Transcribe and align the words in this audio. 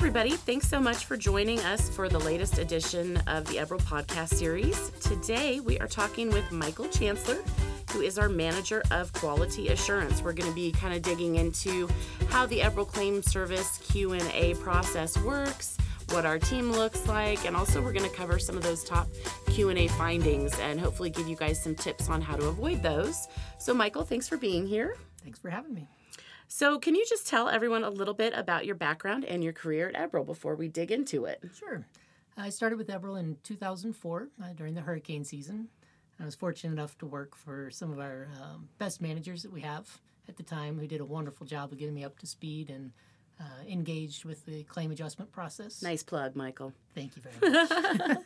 everybody. 0.00 0.30
Thanks 0.30 0.66
so 0.66 0.80
much 0.80 1.04
for 1.04 1.14
joining 1.14 1.60
us 1.60 1.90
for 1.90 2.08
the 2.08 2.18
latest 2.20 2.56
edition 2.56 3.18
of 3.26 3.44
the 3.44 3.56
Eberl 3.56 3.82
podcast 3.82 4.32
series. 4.32 4.88
Today, 4.98 5.60
we 5.60 5.78
are 5.78 5.86
talking 5.86 6.30
with 6.30 6.50
Michael 6.50 6.88
Chancellor, 6.88 7.36
who 7.92 8.00
is 8.00 8.18
our 8.18 8.30
manager 8.30 8.82
of 8.92 9.12
quality 9.12 9.68
assurance. 9.68 10.22
We're 10.22 10.32
going 10.32 10.48
to 10.48 10.54
be 10.54 10.72
kind 10.72 10.94
of 10.94 11.02
digging 11.02 11.36
into 11.36 11.86
how 12.30 12.46
the 12.46 12.60
Eberl 12.60 12.88
Claim 12.88 13.22
Service 13.22 13.76
Q&A 13.90 14.54
process 14.54 15.18
works, 15.18 15.76
what 16.12 16.24
our 16.24 16.38
team 16.38 16.72
looks 16.72 17.06
like, 17.06 17.44
and 17.44 17.54
also 17.54 17.82
we're 17.82 17.92
going 17.92 18.08
to 18.08 18.16
cover 18.16 18.38
some 18.38 18.56
of 18.56 18.62
those 18.62 18.82
top 18.82 19.06
Q&A 19.48 19.86
findings 19.88 20.58
and 20.60 20.80
hopefully 20.80 21.10
give 21.10 21.28
you 21.28 21.36
guys 21.36 21.62
some 21.62 21.74
tips 21.74 22.08
on 22.08 22.22
how 22.22 22.36
to 22.36 22.46
avoid 22.46 22.82
those. 22.82 23.28
So, 23.58 23.74
Michael, 23.74 24.04
thanks 24.04 24.26
for 24.26 24.38
being 24.38 24.66
here. 24.66 24.96
Thanks 25.22 25.38
for 25.38 25.50
having 25.50 25.74
me. 25.74 25.90
So, 26.52 26.80
can 26.80 26.96
you 26.96 27.06
just 27.08 27.28
tell 27.28 27.48
everyone 27.48 27.84
a 27.84 27.90
little 27.90 28.12
bit 28.12 28.32
about 28.34 28.66
your 28.66 28.74
background 28.74 29.24
and 29.24 29.44
your 29.44 29.52
career 29.52 29.88
at 29.94 30.10
Eberl 30.10 30.26
before 30.26 30.56
we 30.56 30.66
dig 30.66 30.90
into 30.90 31.24
it? 31.24 31.40
Sure. 31.56 31.86
I 32.36 32.48
started 32.50 32.76
with 32.76 32.88
Eberl 32.88 33.20
in 33.20 33.36
2004 33.44 34.28
uh, 34.42 34.46
during 34.56 34.74
the 34.74 34.80
hurricane 34.80 35.22
season. 35.22 35.68
I 36.18 36.24
was 36.24 36.34
fortunate 36.34 36.72
enough 36.72 36.98
to 36.98 37.06
work 37.06 37.36
for 37.36 37.70
some 37.70 37.92
of 37.92 38.00
our 38.00 38.26
um, 38.42 38.68
best 38.78 39.00
managers 39.00 39.44
that 39.44 39.52
we 39.52 39.60
have 39.60 40.00
at 40.28 40.36
the 40.36 40.42
time 40.42 40.76
who 40.76 40.88
did 40.88 41.00
a 41.00 41.04
wonderful 41.04 41.46
job 41.46 41.70
of 41.70 41.78
getting 41.78 41.94
me 41.94 42.02
up 42.02 42.18
to 42.18 42.26
speed 42.26 42.68
and 42.68 42.90
uh, 43.38 43.44
engaged 43.68 44.24
with 44.24 44.44
the 44.44 44.64
claim 44.64 44.90
adjustment 44.90 45.30
process. 45.30 45.84
Nice 45.84 46.02
plug, 46.02 46.34
Michael. 46.34 46.72
Thank 46.96 47.12
you 47.14 47.22
very 47.22 47.52
much. 47.54 48.18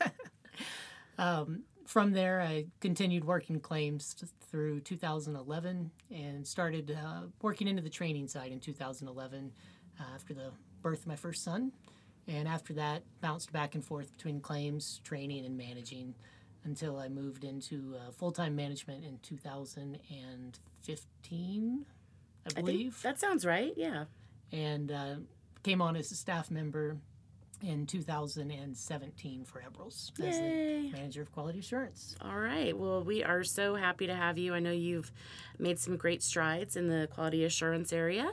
um, 1.19 1.65
from 1.87 2.13
there, 2.13 2.41
I 2.41 2.67
continued 2.81 3.25
working 3.25 3.61
claims 3.61 4.17
through 4.51 4.81
2011 4.81 5.91
and 6.11 6.47
started 6.47 6.91
uh, 6.91 7.23
working 7.43 7.69
into 7.69 7.83
the 7.83 7.91
training 7.91 8.29
side 8.29 8.53
in 8.53 8.61
2011 8.61 9.53
uh, 9.99 10.03
after 10.15 10.33
the 10.35 10.51
birth 10.83 11.01
of 11.01 11.07
my 11.07 11.17
first 11.17 11.43
son. 11.45 11.73
And 12.27 12.49
after 12.49 12.73
that, 12.75 13.03
bounced 13.21 13.53
back 13.53 13.75
and 13.75 13.85
forth 13.85 14.11
between 14.13 14.41
claims, 14.41 15.01
training, 15.05 15.45
and 15.45 15.59
managing 15.59 16.15
until 16.65 16.99
I 16.99 17.09
moved 17.09 17.45
into 17.45 17.97
uh, 17.97 18.11
full 18.13 18.33
time 18.33 18.57
management 18.57 19.05
in 19.05 19.19
2015, 19.23 21.87
I 22.47 22.61
believe. 22.61 22.99
I 23.01 23.03
that 23.09 23.21
sounds 23.21 23.45
right, 23.45 23.75
yeah. 23.77 24.05
And 24.53 24.91
uh, 24.91 25.17
came 25.63 25.83
on 25.83 25.97
as 25.97 26.11
a 26.13 26.15
staff 26.15 26.51
member 26.51 26.97
in 27.65 27.87
2017 27.87 29.45
for 29.45 29.61
Eberls 29.61 30.11
as 30.21 30.39
the 30.39 30.91
manager 30.93 31.23
of 31.23 31.33
quality 31.33 31.59
assurance. 31.61 32.17
All 32.21 32.39
right. 32.39 32.77
Well, 32.77 33.03
we 33.03 33.25
are 33.25 33.43
so 33.45 33.75
happy 33.75 34.07
to 34.07 34.15
have 34.15 34.39
you. 34.39 34.55
I 34.55 34.61
know 34.61 34.73
you've 34.73 35.11
made 35.59 35.79
some 35.79 35.97
great 35.97 36.23
strides 36.23 36.77
in 36.77 36.89
the 36.89 37.09
quality 37.13 37.45
assurance 37.45 37.93
area. 37.93 38.33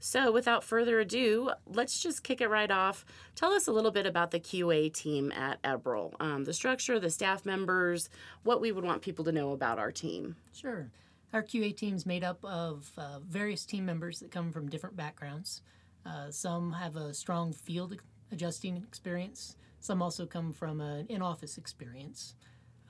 So, 0.00 0.32
without 0.32 0.64
further 0.64 0.98
ado, 0.98 1.52
let's 1.64 2.02
just 2.02 2.24
kick 2.24 2.40
it 2.40 2.48
right 2.48 2.70
off. 2.72 3.04
Tell 3.36 3.52
us 3.52 3.68
a 3.68 3.72
little 3.72 3.92
bit 3.92 4.04
about 4.04 4.32
the 4.32 4.40
QA 4.40 4.92
team 4.92 5.30
at 5.30 5.62
Eberl, 5.62 6.14
um, 6.18 6.42
the 6.42 6.52
structure, 6.52 6.98
the 6.98 7.08
staff 7.08 7.46
members, 7.46 8.10
what 8.42 8.60
we 8.60 8.72
would 8.72 8.84
want 8.84 9.02
people 9.02 9.24
to 9.26 9.30
know 9.30 9.52
about 9.52 9.78
our 9.78 9.92
team. 9.92 10.34
Sure. 10.52 10.90
Our 11.32 11.44
QA 11.44 11.74
team 11.76 11.94
is 11.94 12.04
made 12.04 12.24
up 12.24 12.44
of 12.44 12.90
uh, 12.98 13.20
various 13.20 13.64
team 13.64 13.86
members 13.86 14.18
that 14.18 14.32
come 14.32 14.50
from 14.50 14.68
different 14.68 14.96
backgrounds. 14.96 15.62
Uh, 16.04 16.30
some 16.30 16.72
have 16.72 16.96
a 16.96 17.14
strong 17.14 17.52
field 17.52 17.96
adjusting 18.32 18.76
experience. 18.76 19.56
Some 19.80 20.02
also 20.02 20.26
come 20.26 20.52
from 20.52 20.80
an 20.80 21.06
in 21.08 21.22
office 21.22 21.58
experience. 21.58 22.34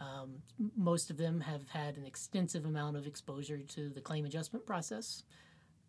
Um, 0.01 0.43
most 0.77 1.11
of 1.11 1.17
them 1.17 1.41
have 1.41 1.69
had 1.69 1.97
an 1.97 2.05
extensive 2.05 2.65
amount 2.65 2.97
of 2.97 3.07
exposure 3.07 3.59
to 3.59 3.89
the 3.89 4.01
claim 4.01 4.25
adjustment 4.25 4.67
process. 4.67 5.23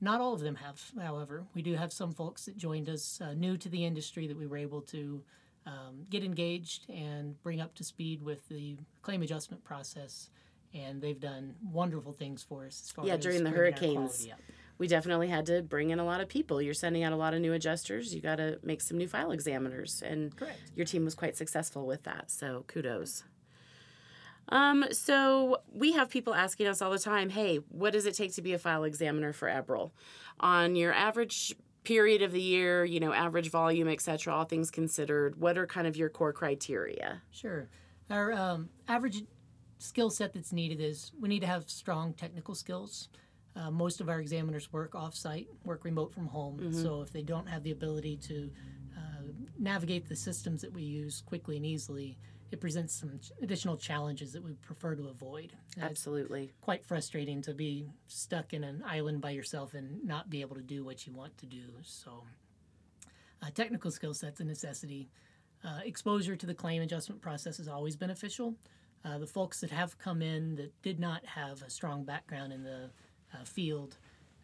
Not 0.01 0.21
all 0.21 0.33
of 0.33 0.41
them 0.41 0.55
have, 0.55 0.81
however. 1.01 1.45
We 1.53 1.61
do 1.61 1.75
have 1.75 1.91
some 1.93 2.13
folks 2.13 2.45
that 2.45 2.57
joined 2.57 2.89
us 2.89 3.21
uh, 3.21 3.33
new 3.33 3.57
to 3.57 3.69
the 3.69 3.85
industry 3.85 4.27
that 4.27 4.37
we 4.37 4.47
were 4.47 4.57
able 4.57 4.81
to 4.81 5.23
um, 5.65 6.05
get 6.09 6.23
engaged 6.23 6.89
and 6.89 7.41
bring 7.41 7.61
up 7.61 7.73
to 7.75 7.83
speed 7.83 8.21
with 8.21 8.47
the 8.49 8.77
claim 9.01 9.21
adjustment 9.21 9.63
process. 9.63 10.29
And 10.73 11.01
they've 11.01 11.19
done 11.19 11.55
wonderful 11.71 12.13
things 12.13 12.43
for 12.43 12.65
us 12.65 12.81
as 12.83 12.91
far 12.91 13.05
yeah, 13.05 13.13
as 13.13 13.23
during 13.23 13.43
the 13.43 13.51
hurricanes 13.51 14.27
we 14.77 14.87
definitely 14.87 15.27
had 15.27 15.45
to 15.47 15.61
bring 15.61 15.91
in 15.91 15.99
a 15.99 16.05
lot 16.05 16.21
of 16.21 16.27
people. 16.27 16.61
You're 16.61 16.73
sending 16.73 17.03
out 17.03 17.13
a 17.13 17.15
lot 17.15 17.33
of 17.33 17.41
new 17.41 17.53
adjusters. 17.53 18.13
You 18.13 18.21
got 18.21 18.37
to 18.37 18.59
make 18.63 18.81
some 18.81 18.97
new 18.97 19.07
file 19.07 19.31
examiners, 19.31 20.01
and 20.05 20.35
Correct. 20.35 20.59
your 20.75 20.85
team 20.85 21.05
was 21.05 21.15
quite 21.15 21.37
successful 21.37 21.85
with 21.85 22.03
that. 22.03 22.31
So 22.31 22.65
kudos. 22.67 23.23
Um, 24.49 24.85
so 24.91 25.57
we 25.71 25.93
have 25.93 26.09
people 26.09 26.33
asking 26.33 26.67
us 26.67 26.81
all 26.81 26.91
the 26.91 26.99
time, 26.99 27.29
"Hey, 27.29 27.57
what 27.69 27.93
does 27.93 28.05
it 28.05 28.13
take 28.15 28.33
to 28.33 28.41
be 28.41 28.53
a 28.53 28.59
file 28.59 28.83
examiner 28.83 29.31
for 29.31 29.47
Eberl?" 29.47 29.91
On 30.39 30.75
your 30.75 30.91
average 30.91 31.55
period 31.83 32.21
of 32.21 32.31
the 32.31 32.41
year, 32.41 32.85
you 32.85 32.99
know, 32.99 33.13
average 33.13 33.49
volume, 33.49 33.87
etc., 33.87 34.33
all 34.33 34.45
things 34.45 34.71
considered, 34.71 35.39
what 35.39 35.57
are 35.57 35.67
kind 35.67 35.87
of 35.87 35.97
your 35.97 36.09
core 36.09 36.33
criteria? 36.33 37.21
Sure. 37.31 37.69
Our 38.09 38.33
um, 38.33 38.69
average 38.87 39.23
skill 39.79 40.09
set 40.09 40.33
that's 40.33 40.53
needed 40.53 40.79
is 40.79 41.11
we 41.19 41.29
need 41.29 41.41
to 41.41 41.47
have 41.47 41.69
strong 41.69 42.13
technical 42.13 42.55
skills. 42.55 43.09
Uh, 43.55 43.69
most 43.69 44.01
of 44.01 44.09
our 44.09 44.19
examiners 44.19 44.71
work 44.73 44.95
off-site, 44.95 45.47
work 45.63 45.85
remote 45.85 46.13
from 46.13 46.27
home. 46.27 46.57
Mm-hmm. 46.57 46.81
So 46.81 47.01
if 47.01 47.11
they 47.11 47.21
don't 47.21 47.47
have 47.47 47.63
the 47.63 47.71
ability 47.71 48.17
to 48.17 48.49
uh, 48.97 49.23
navigate 49.59 50.09
the 50.09 50.15
systems 50.15 50.61
that 50.61 50.73
we 50.73 50.81
use 50.81 51.21
quickly 51.25 51.57
and 51.57 51.65
easily, 51.65 52.17
it 52.51 52.61
presents 52.61 52.93
some 52.93 53.19
additional 53.41 53.77
challenges 53.77 54.31
that 54.33 54.43
we 54.43 54.53
prefer 54.53 54.95
to 54.95 55.07
avoid. 55.07 55.53
Absolutely. 55.81 56.43
It's 56.45 56.53
quite 56.61 56.85
frustrating 56.85 57.41
to 57.43 57.53
be 57.53 57.87
stuck 58.07 58.53
in 58.53 58.63
an 58.63 58.83
island 58.87 59.21
by 59.21 59.31
yourself 59.31 59.73
and 59.73 60.03
not 60.05 60.29
be 60.29 60.41
able 60.41 60.55
to 60.55 60.61
do 60.61 60.83
what 60.83 61.07
you 61.07 61.13
want 61.13 61.35
to 61.39 61.47
do. 61.47 61.63
So, 61.81 62.23
uh, 63.41 63.49
technical 63.53 63.89
skill 63.91 64.13
set's 64.13 64.39
a 64.39 64.43
necessity. 64.43 65.09
Uh, 65.63 65.79
exposure 65.83 66.35
to 66.35 66.45
the 66.45 66.53
claim 66.53 66.81
adjustment 66.81 67.21
process 67.21 67.59
is 67.59 67.67
always 67.67 67.95
beneficial. 67.95 68.55
Uh, 69.03 69.17
the 69.17 69.27
folks 69.27 69.59
that 69.61 69.71
have 69.71 69.97
come 69.97 70.21
in 70.21 70.55
that 70.55 70.79
did 70.81 70.99
not 70.99 71.25
have 71.25 71.61
a 71.63 71.69
strong 71.69 72.03
background 72.03 72.53
in 72.53 72.63
the 72.63 72.89
uh, 73.33 73.43
field 73.43 73.97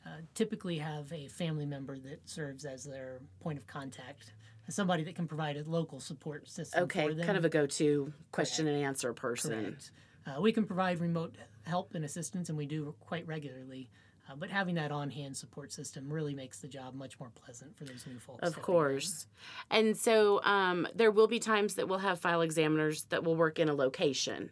uh, 0.06 0.10
typically 0.34 0.78
have 0.78 1.12
a 1.12 1.28
family 1.28 1.66
member 1.66 1.98
that 2.00 2.28
serves 2.28 2.66
as 2.66 2.84
their 2.84 3.20
point 3.42 3.58
of 3.58 3.68
contact, 3.68 4.34
somebody 4.70 5.04
that 5.04 5.16
can 5.16 5.28
provide 5.28 5.58
a 5.58 5.64
local 5.64 6.00
support 6.00 6.48
system. 6.48 6.84
Okay, 6.84 7.14
kind 7.16 7.38
of 7.38 7.46
a 7.46 7.50
go-to 7.50 8.14
question 8.32 8.66
Correct. 8.66 8.78
and 8.78 8.86
answer 8.86 9.14
person. 9.14 9.78
Uh, 10.26 10.40
we 10.42 10.52
can 10.52 10.66
provide 10.66 11.00
remote 11.00 11.36
help 11.66 11.96
and 11.96 12.06
assistance, 12.06 12.50
and 12.50 12.58
we 12.58 12.66
do 12.66 12.94
quite 13.00 13.26
regularly. 13.28 13.90
Uh, 14.30 14.36
but 14.36 14.50
having 14.50 14.76
that 14.76 14.92
on-hand 14.92 15.36
support 15.36 15.72
system 15.72 16.12
really 16.12 16.36
makes 16.36 16.60
the 16.60 16.68
job 16.68 16.94
much 16.94 17.20
more 17.20 17.32
pleasant 17.34 17.76
for 17.76 17.84
those 17.84 18.06
new 18.06 18.20
folks. 18.20 18.48
Of 18.48 18.62
course, 18.62 19.26
and 19.72 19.98
so 19.98 20.44
um, 20.44 20.88
there 20.94 21.10
will 21.10 21.28
be 21.28 21.40
times 21.40 21.76
that 21.76 21.88
we'll 21.88 22.00
have 22.00 22.20
file 22.20 22.42
examiners 22.42 23.06
that 23.06 23.24
will 23.24 23.36
work 23.36 23.58
in 23.58 23.70
a 23.70 23.74
location 23.74 24.52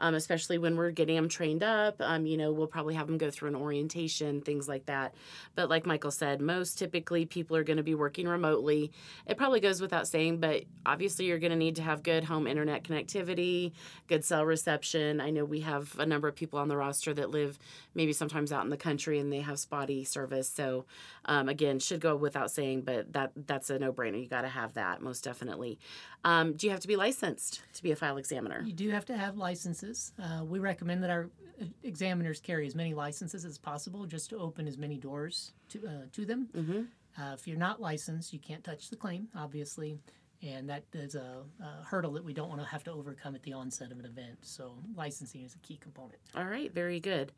um, 0.00 0.14
especially 0.14 0.58
when 0.58 0.76
we're 0.76 0.90
getting 0.90 1.14
them 1.14 1.28
trained 1.28 1.62
up. 1.62 1.96
Um, 2.00 2.26
you 2.26 2.36
know, 2.36 2.52
we'll 2.52 2.66
probably 2.66 2.94
have 2.94 3.06
them 3.06 3.18
go 3.18 3.30
through 3.30 3.50
an 3.50 3.54
orientation, 3.54 4.40
things 4.40 4.66
like 4.68 4.86
that. 4.86 5.14
But 5.54 5.68
like 5.68 5.86
Michael 5.86 6.10
said, 6.10 6.40
most 6.40 6.78
typically 6.78 7.26
people 7.26 7.56
are 7.56 7.62
going 7.62 7.76
to 7.76 7.82
be 7.82 7.94
working 7.94 8.26
remotely. 8.26 8.90
It 9.26 9.36
probably 9.36 9.60
goes 9.60 9.80
without 9.80 10.08
saying, 10.08 10.38
but 10.38 10.64
obviously 10.86 11.26
you're 11.26 11.38
going 11.38 11.52
to 11.52 11.56
need 11.56 11.76
to 11.76 11.82
have 11.82 12.02
good 12.02 12.24
home 12.24 12.46
internet 12.46 12.82
connectivity, 12.82 13.72
good 14.08 14.24
cell 14.24 14.44
reception. 14.44 15.20
I 15.20 15.30
know 15.30 15.44
we 15.44 15.60
have 15.60 15.96
a 15.98 16.06
number 16.06 16.26
of 16.28 16.34
people 16.34 16.58
on 16.58 16.68
the 16.68 16.76
roster 16.76 17.12
that 17.14 17.30
live 17.30 17.58
maybe 17.94 18.12
sometimes 18.12 18.52
out 18.52 18.64
in 18.64 18.70
the 18.70 18.76
country 18.76 19.18
and 19.18 19.32
they 19.32 19.40
have 19.40 19.58
spotty 19.58 20.04
service. 20.04 20.48
So 20.48 20.86
um, 21.26 21.48
again, 21.48 21.78
should 21.78 22.00
go 22.00 22.16
without 22.16 22.50
saying, 22.50 22.82
but 22.82 23.12
that 23.12 23.32
that's 23.46 23.68
a 23.68 23.78
no 23.78 23.92
brainer. 23.92 24.20
You 24.20 24.28
got 24.28 24.42
to 24.42 24.48
have 24.48 24.74
that 24.74 25.02
most 25.02 25.22
definitely. 25.24 25.78
Um, 26.24 26.52
do 26.54 26.66
you 26.66 26.70
have 26.70 26.80
to 26.80 26.88
be 26.88 26.96
licensed 26.96 27.62
to 27.74 27.82
be 27.82 27.92
a 27.92 27.96
file 27.96 28.18
examiner? 28.18 28.62
You 28.64 28.72
do 28.72 28.90
have 28.90 29.06
to 29.06 29.16
have 29.16 29.36
licenses. 29.36 30.12
Uh, 30.22 30.44
we 30.44 30.58
recommend 30.58 31.02
that 31.02 31.10
our 31.10 31.30
uh, 31.60 31.64
examiners 31.82 32.40
carry 32.40 32.66
as 32.66 32.74
many 32.74 32.94
licenses 32.94 33.44
as 33.44 33.58
possible 33.58 34.04
just 34.06 34.30
to 34.30 34.38
open 34.38 34.68
as 34.68 34.76
many 34.76 34.98
doors 34.98 35.52
to, 35.70 35.86
uh, 35.86 36.06
to 36.12 36.26
them. 36.26 36.48
Mm-hmm. 36.54 37.22
Uh, 37.22 37.32
if 37.34 37.46
you're 37.46 37.58
not 37.58 37.80
licensed, 37.80 38.32
you 38.32 38.38
can't 38.38 38.62
touch 38.62 38.90
the 38.90 38.96
claim, 38.96 39.28
obviously, 39.34 39.98
and 40.42 40.68
that 40.68 40.84
is 40.92 41.14
a, 41.14 41.42
a 41.60 41.84
hurdle 41.84 42.12
that 42.12 42.24
we 42.24 42.32
don't 42.32 42.48
want 42.48 42.60
to 42.60 42.66
have 42.66 42.82
to 42.84 42.92
overcome 42.92 43.34
at 43.34 43.42
the 43.42 43.52
onset 43.52 43.92
of 43.92 43.98
an 43.98 44.06
event. 44.06 44.38
So, 44.42 44.74
licensing 44.96 45.42
is 45.42 45.54
a 45.54 45.58
key 45.58 45.76
component. 45.76 46.18
All 46.34 46.44
right, 46.44 46.72
very 46.72 47.00
good. 47.00 47.32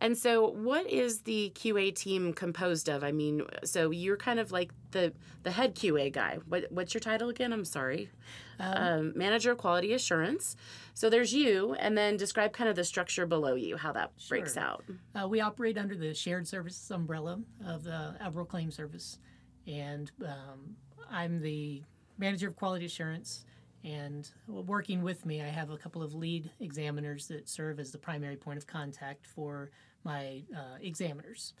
And 0.00 0.16
so, 0.16 0.48
what 0.48 0.86
is 0.88 1.22
the 1.22 1.52
QA 1.54 1.94
team 1.94 2.32
composed 2.32 2.88
of? 2.88 3.02
I 3.02 3.12
mean, 3.12 3.42
so 3.64 3.90
you're 3.90 4.18
kind 4.18 4.38
of 4.38 4.52
like 4.52 4.72
the 4.90 5.12
the 5.42 5.50
head 5.50 5.74
QA 5.74 6.12
guy. 6.12 6.38
What, 6.48 6.66
what's 6.70 6.92
your 6.92 7.00
title 7.00 7.30
again? 7.30 7.52
I'm 7.52 7.64
sorry. 7.64 8.10
Um, 8.58 8.76
um, 8.76 9.12
Manager 9.16 9.52
of 9.52 9.58
Quality 9.58 9.92
Assurance. 9.92 10.56
So 10.94 11.10
there's 11.10 11.32
you, 11.32 11.74
and 11.74 11.96
then 11.96 12.16
describe 12.16 12.52
kind 12.52 12.68
of 12.70 12.76
the 12.76 12.84
structure 12.84 13.26
below 13.26 13.54
you, 13.54 13.76
how 13.76 13.92
that 13.92 14.12
sure. 14.16 14.38
breaks 14.38 14.56
out. 14.56 14.84
Uh, 15.14 15.28
we 15.28 15.40
operate 15.40 15.76
under 15.76 15.94
the 15.94 16.14
shared 16.14 16.46
services 16.46 16.90
umbrella 16.90 17.40
of 17.66 17.84
the 17.84 18.16
Eberl 18.22 18.48
Claim 18.48 18.70
Service, 18.70 19.18
and 19.66 20.10
um, 20.22 20.76
I'm 21.10 21.40
the 21.40 21.82
manager 22.18 22.48
of 22.48 22.56
quality 22.56 22.86
assurance. 22.86 23.44
And 23.84 24.28
working 24.48 25.02
with 25.02 25.24
me, 25.24 25.42
I 25.42 25.48
have 25.48 25.70
a 25.70 25.76
couple 25.76 26.02
of 26.02 26.14
lead 26.14 26.50
examiners 26.60 27.28
that 27.28 27.48
serve 27.48 27.78
as 27.78 27.92
the 27.92 27.98
primary 27.98 28.36
point 28.36 28.58
of 28.58 28.66
contact 28.66 29.26
for 29.26 29.70
my 30.02 30.42
uh, 30.54 30.78
examiners. 30.80 31.52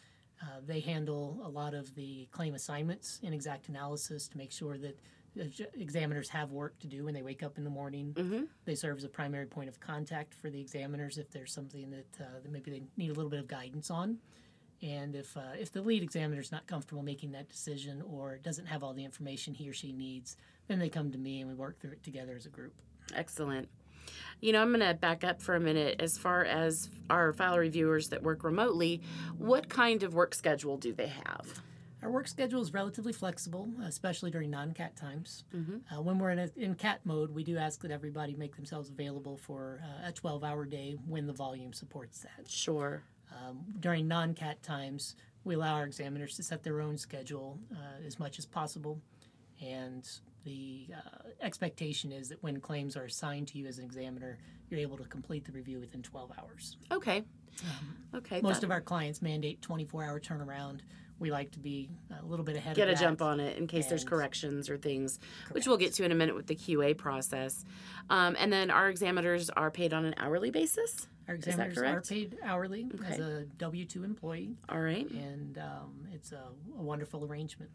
Uh, 0.42 0.60
they 0.66 0.80
handle 0.80 1.40
a 1.44 1.48
lot 1.48 1.72
of 1.72 1.94
the 1.94 2.28
claim 2.32 2.54
assignments 2.54 3.20
and 3.22 3.32
XactAnalysis 3.34 4.30
to 4.30 4.36
make 4.36 4.50
sure 4.52 4.76
that 4.76 4.98
examiners 5.74 6.28
have 6.28 6.50
work 6.50 6.78
to 6.80 6.86
do 6.86 7.04
when 7.04 7.14
they 7.14 7.22
wake 7.22 7.42
up 7.42 7.58
in 7.58 7.64
the 7.64 7.70
morning. 7.70 8.12
Mm-hmm. 8.14 8.44
They 8.64 8.74
serve 8.74 8.98
as 8.98 9.04
a 9.04 9.08
primary 9.08 9.46
point 9.46 9.68
of 9.68 9.78
contact 9.80 10.34
for 10.34 10.50
the 10.50 10.60
examiners 10.60 11.18
if 11.18 11.30
there's 11.30 11.52
something 11.52 11.90
that, 11.90 12.24
uh, 12.24 12.40
that 12.42 12.50
maybe 12.50 12.70
they 12.70 12.82
need 12.96 13.10
a 13.10 13.14
little 13.14 13.30
bit 13.30 13.40
of 13.40 13.46
guidance 13.46 13.90
on. 13.90 14.18
And 14.82 15.14
if, 15.14 15.36
uh, 15.36 15.40
if 15.58 15.72
the 15.72 15.82
lead 15.82 16.02
examiner 16.02 16.40
is 16.40 16.52
not 16.52 16.66
comfortable 16.66 17.02
making 17.02 17.32
that 17.32 17.48
decision 17.48 18.02
or 18.02 18.38
doesn't 18.38 18.66
have 18.66 18.82
all 18.82 18.92
the 18.92 19.04
information 19.04 19.54
he 19.54 19.68
or 19.68 19.72
she 19.72 19.92
needs, 19.92 20.36
then 20.68 20.78
they 20.78 20.88
come 20.88 21.10
to 21.12 21.18
me 21.18 21.40
and 21.40 21.48
we 21.48 21.54
work 21.54 21.80
through 21.80 21.92
it 21.92 22.02
together 22.02 22.36
as 22.36 22.46
a 22.46 22.50
group. 22.50 22.74
Excellent. 23.14 23.68
You 24.40 24.52
know, 24.52 24.62
I'm 24.62 24.68
going 24.68 24.86
to 24.86 24.94
back 24.94 25.24
up 25.24 25.40
for 25.40 25.54
a 25.54 25.60
minute. 25.60 26.00
As 26.00 26.18
far 26.18 26.44
as 26.44 26.90
our 27.10 27.32
file 27.32 27.58
reviewers 27.58 28.10
that 28.10 28.22
work 28.22 28.44
remotely, 28.44 29.00
what 29.38 29.68
kind 29.68 30.02
of 30.02 30.14
work 30.14 30.34
schedule 30.34 30.76
do 30.76 30.92
they 30.92 31.08
have? 31.08 31.62
Our 32.02 32.10
work 32.10 32.28
schedule 32.28 32.60
is 32.60 32.72
relatively 32.72 33.12
flexible, 33.12 33.68
especially 33.82 34.30
during 34.30 34.50
non-cat 34.50 34.94
times. 34.96 35.44
Mm-hmm. 35.54 35.92
Uh, 35.92 36.02
when 36.02 36.18
we're 36.18 36.30
in, 36.30 36.38
a, 36.38 36.50
in 36.56 36.74
cat 36.74 37.00
mode, 37.04 37.30
we 37.34 37.42
do 37.42 37.56
ask 37.56 37.80
that 37.82 37.90
everybody 37.90 38.34
make 38.34 38.54
themselves 38.54 38.90
available 38.90 39.36
for 39.36 39.80
uh, 39.82 40.08
a 40.08 40.12
12-hour 40.12 40.66
day 40.66 40.96
when 41.06 41.26
the 41.26 41.32
volume 41.32 41.72
supports 41.72 42.20
that. 42.20 42.48
Sure. 42.48 43.02
Um, 43.32 43.64
during 43.80 44.08
non-cat 44.08 44.62
times, 44.62 45.16
we 45.44 45.54
allow 45.54 45.74
our 45.74 45.84
examiners 45.84 46.36
to 46.36 46.42
set 46.42 46.62
their 46.62 46.80
own 46.80 46.96
schedule 46.98 47.58
uh, 47.72 48.04
as 48.06 48.18
much 48.18 48.38
as 48.38 48.46
possible, 48.46 49.00
and 49.64 50.08
the 50.44 50.86
uh, 50.94 51.28
expectation 51.40 52.12
is 52.12 52.28
that 52.28 52.42
when 52.42 52.60
claims 52.60 52.96
are 52.96 53.04
assigned 53.04 53.48
to 53.48 53.58
you 53.58 53.66
as 53.66 53.78
an 53.78 53.84
examiner, 53.84 54.38
you're 54.70 54.80
able 54.80 54.96
to 54.96 55.04
complete 55.04 55.44
the 55.44 55.52
review 55.52 55.80
within 55.80 56.02
12 56.02 56.32
hours. 56.38 56.76
Okay. 56.92 57.24
Um, 57.64 57.96
Okay. 58.18 58.40
most 58.40 58.60
that- 58.60 58.64
of 58.64 58.70
our 58.70 58.80
clients 58.80 59.22
mandate 59.22 59.60
24-hour 59.60 60.20
turnaround. 60.20 60.80
We 61.18 61.30
like 61.30 61.50
to 61.52 61.58
be 61.58 61.88
a 62.20 62.24
little 62.26 62.44
bit 62.44 62.56
ahead 62.56 62.76
get 62.76 62.88
a 62.88 62.92
that. 62.92 63.00
jump 63.00 63.22
on 63.22 63.40
it 63.40 63.56
in 63.56 63.66
case 63.66 63.86
there's 63.86 64.04
corrections 64.04 64.68
or 64.68 64.76
things, 64.76 65.18
which 65.52 65.66
we'll 65.66 65.78
get 65.78 65.94
to 65.94 66.04
in 66.04 66.12
a 66.12 66.14
minute 66.14 66.34
with 66.34 66.46
the 66.46 66.54
QA 66.54 66.94
process. 66.96 67.64
Um, 68.10 68.36
and 68.38 68.52
then 68.52 68.70
our 68.70 68.90
examiners 68.90 69.48
are 69.48 69.70
paid 69.70 69.94
on 69.94 70.04
an 70.04 70.14
hourly 70.18 70.50
basis. 70.50 71.08
Our 71.28 71.34
examiners 71.34 71.78
are 71.78 72.00
paid 72.02 72.38
hourly 72.42 72.86
as 73.06 73.18
a 73.18 73.44
W 73.58 73.84
two 73.84 74.04
employee, 74.04 74.56
All 74.68 74.80
right. 74.80 75.10
and 75.10 75.58
um, 75.58 76.06
it's 76.12 76.30
a, 76.32 76.42
a 76.78 76.82
wonderful 76.82 77.24
arrangement. 77.24 77.70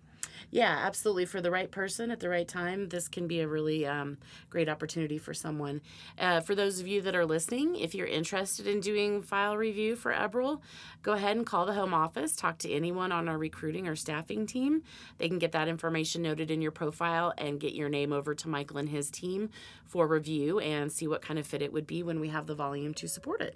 Yeah, 0.49 0.81
absolutely. 0.83 1.25
For 1.25 1.41
the 1.41 1.51
right 1.51 1.69
person 1.69 2.11
at 2.11 2.19
the 2.19 2.29
right 2.29 2.47
time, 2.47 2.89
this 2.89 3.07
can 3.07 3.27
be 3.27 3.41
a 3.41 3.47
really 3.47 3.85
um, 3.85 4.17
great 4.49 4.69
opportunity 4.69 5.17
for 5.17 5.33
someone. 5.33 5.81
Uh, 6.17 6.41
for 6.41 6.55
those 6.55 6.79
of 6.79 6.87
you 6.87 7.01
that 7.01 7.15
are 7.15 7.25
listening, 7.25 7.75
if 7.75 7.93
you're 7.93 8.07
interested 8.07 8.67
in 8.67 8.79
doing 8.79 9.21
file 9.21 9.55
review 9.55 9.95
for 9.95 10.13
Eberl, 10.13 10.61
go 11.03 11.13
ahead 11.13 11.37
and 11.37 11.45
call 11.45 11.65
the 11.65 11.73
home 11.73 11.93
office. 11.93 12.35
Talk 12.35 12.57
to 12.59 12.71
anyone 12.71 13.11
on 13.11 13.29
our 13.29 13.37
recruiting 13.37 13.87
or 13.87 13.95
staffing 13.95 14.45
team. 14.45 14.83
They 15.17 15.27
can 15.27 15.39
get 15.39 15.51
that 15.51 15.67
information 15.67 16.21
noted 16.21 16.51
in 16.51 16.61
your 16.61 16.71
profile 16.71 17.33
and 17.37 17.59
get 17.59 17.73
your 17.73 17.89
name 17.89 18.11
over 18.11 18.33
to 18.35 18.49
Michael 18.49 18.77
and 18.77 18.89
his 18.89 19.09
team 19.09 19.49
for 19.85 20.07
review 20.07 20.59
and 20.59 20.91
see 20.91 21.07
what 21.07 21.21
kind 21.21 21.39
of 21.39 21.47
fit 21.47 21.61
it 21.61 21.73
would 21.73 21.87
be 21.87 22.03
when 22.03 22.19
we 22.19 22.29
have 22.29 22.47
the 22.47 22.55
volume 22.55 22.93
to 22.95 23.07
support 23.07 23.41
it. 23.41 23.55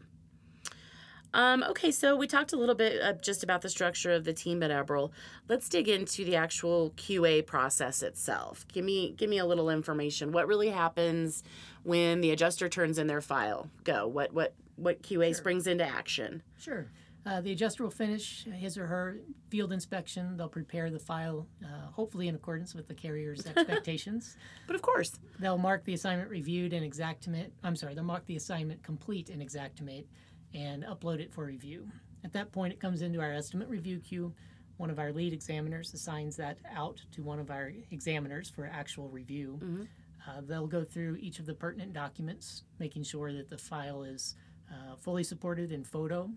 Um, 1.35 1.63
okay, 1.63 1.91
so 1.91 2.15
we 2.15 2.27
talked 2.27 2.53
a 2.53 2.55
little 2.55 2.75
bit 2.75 3.01
uh, 3.01 3.11
just 3.21 3.43
about 3.43 3.61
the 3.61 3.67
structure 3.69 4.11
of 4.13 4.23
the 4.23 4.31
team 4.31 4.63
at 4.63 4.71
Eberl. 4.71 5.11
Let's 5.49 5.67
dig 5.67 5.89
into 5.89 6.23
the 6.23 6.37
actual 6.37 6.91
QA 6.95 7.45
process 7.45 8.01
itself. 8.01 8.65
Give 8.71 8.85
me 8.85 9.13
give 9.17 9.29
me 9.29 9.37
a 9.37 9.45
little 9.45 9.69
information. 9.69 10.31
What 10.31 10.47
really 10.47 10.69
happens 10.69 11.43
when 11.83 12.21
the 12.21 12.31
adjuster 12.31 12.69
turns 12.69 12.97
in 12.97 13.07
their 13.07 13.19
file? 13.21 13.69
Go. 13.83 14.07
What 14.07 14.33
what 14.33 14.55
what 14.77 15.03
QA 15.03 15.25
Sure. 15.27 15.33
springs 15.33 15.67
into 15.67 15.83
action? 15.85 16.41
Sure. 16.57 16.87
Uh, 17.25 17.41
the 17.41 17.51
adjuster 17.51 17.83
will 17.83 17.89
finish 17.91 18.45
his 18.53 18.77
or 18.77 18.85
her 18.85 19.17
field 19.49 19.73
inspection. 19.73 20.37
They'll 20.37 20.47
prepare 20.47 20.89
the 20.91 20.99
file, 20.99 21.47
uh, 21.63 21.87
hopefully 21.91 22.27
in 22.27 22.35
accordance 22.35 22.73
with 22.75 22.87
the 22.87 22.93
carrier's 22.93 23.45
expectations. 23.55 24.37
But 24.67 24.75
of 24.77 24.81
course, 24.83 25.19
They'll 25.39 25.57
mark 25.57 25.83
the 25.85 25.95
assignment 25.95 26.29
reviewed 26.29 26.71
and 26.71 26.89
Xactimate. 26.93 27.49
I'm 27.63 27.75
sorry, 27.75 27.93
they'll 27.95 28.03
mark 28.05 28.25
the 28.25 28.35
assignment 28.37 28.83
complete 28.83 29.29
in 29.29 29.39
Xactimate 29.39 30.05
and 30.53 30.83
upload 30.83 31.19
it 31.19 31.33
for 31.33 31.45
review. 31.45 31.87
At 32.23 32.33
that 32.33 32.51
point, 32.51 32.73
it 32.73 32.79
comes 32.79 33.01
into 33.01 33.19
our 33.21 33.31
estimate 33.33 33.67
review 33.69 33.99
queue. 33.99 34.33
One 34.77 34.89
of 34.89 34.99
our 34.99 35.11
lead 35.11 35.31
examiners 35.33 35.93
assigns 35.93 36.35
that 36.37 36.57
out 36.73 37.01
to 37.13 37.23
one 37.23 37.39
of 37.39 37.49
our 37.51 37.71
examiners 37.91 38.49
for 38.49 38.65
actual 38.65 39.09
review. 39.09 39.59
Mhm. 39.61 39.87
Uh, 40.27 40.41
they'll 40.41 40.67
go 40.67 40.83
through 40.83 41.17
each 41.17 41.39
of 41.39 41.45
the 41.45 41.53
pertinent 41.53 41.93
documents, 41.93 42.63
making 42.79 43.03
sure 43.03 43.31
that 43.31 43.49
the 43.49 43.57
file 43.57 44.03
is 44.03 44.35
uh, 44.71 44.95
fully 44.95 45.23
supported 45.23 45.71
in 45.71 45.83
photo, 45.83 46.29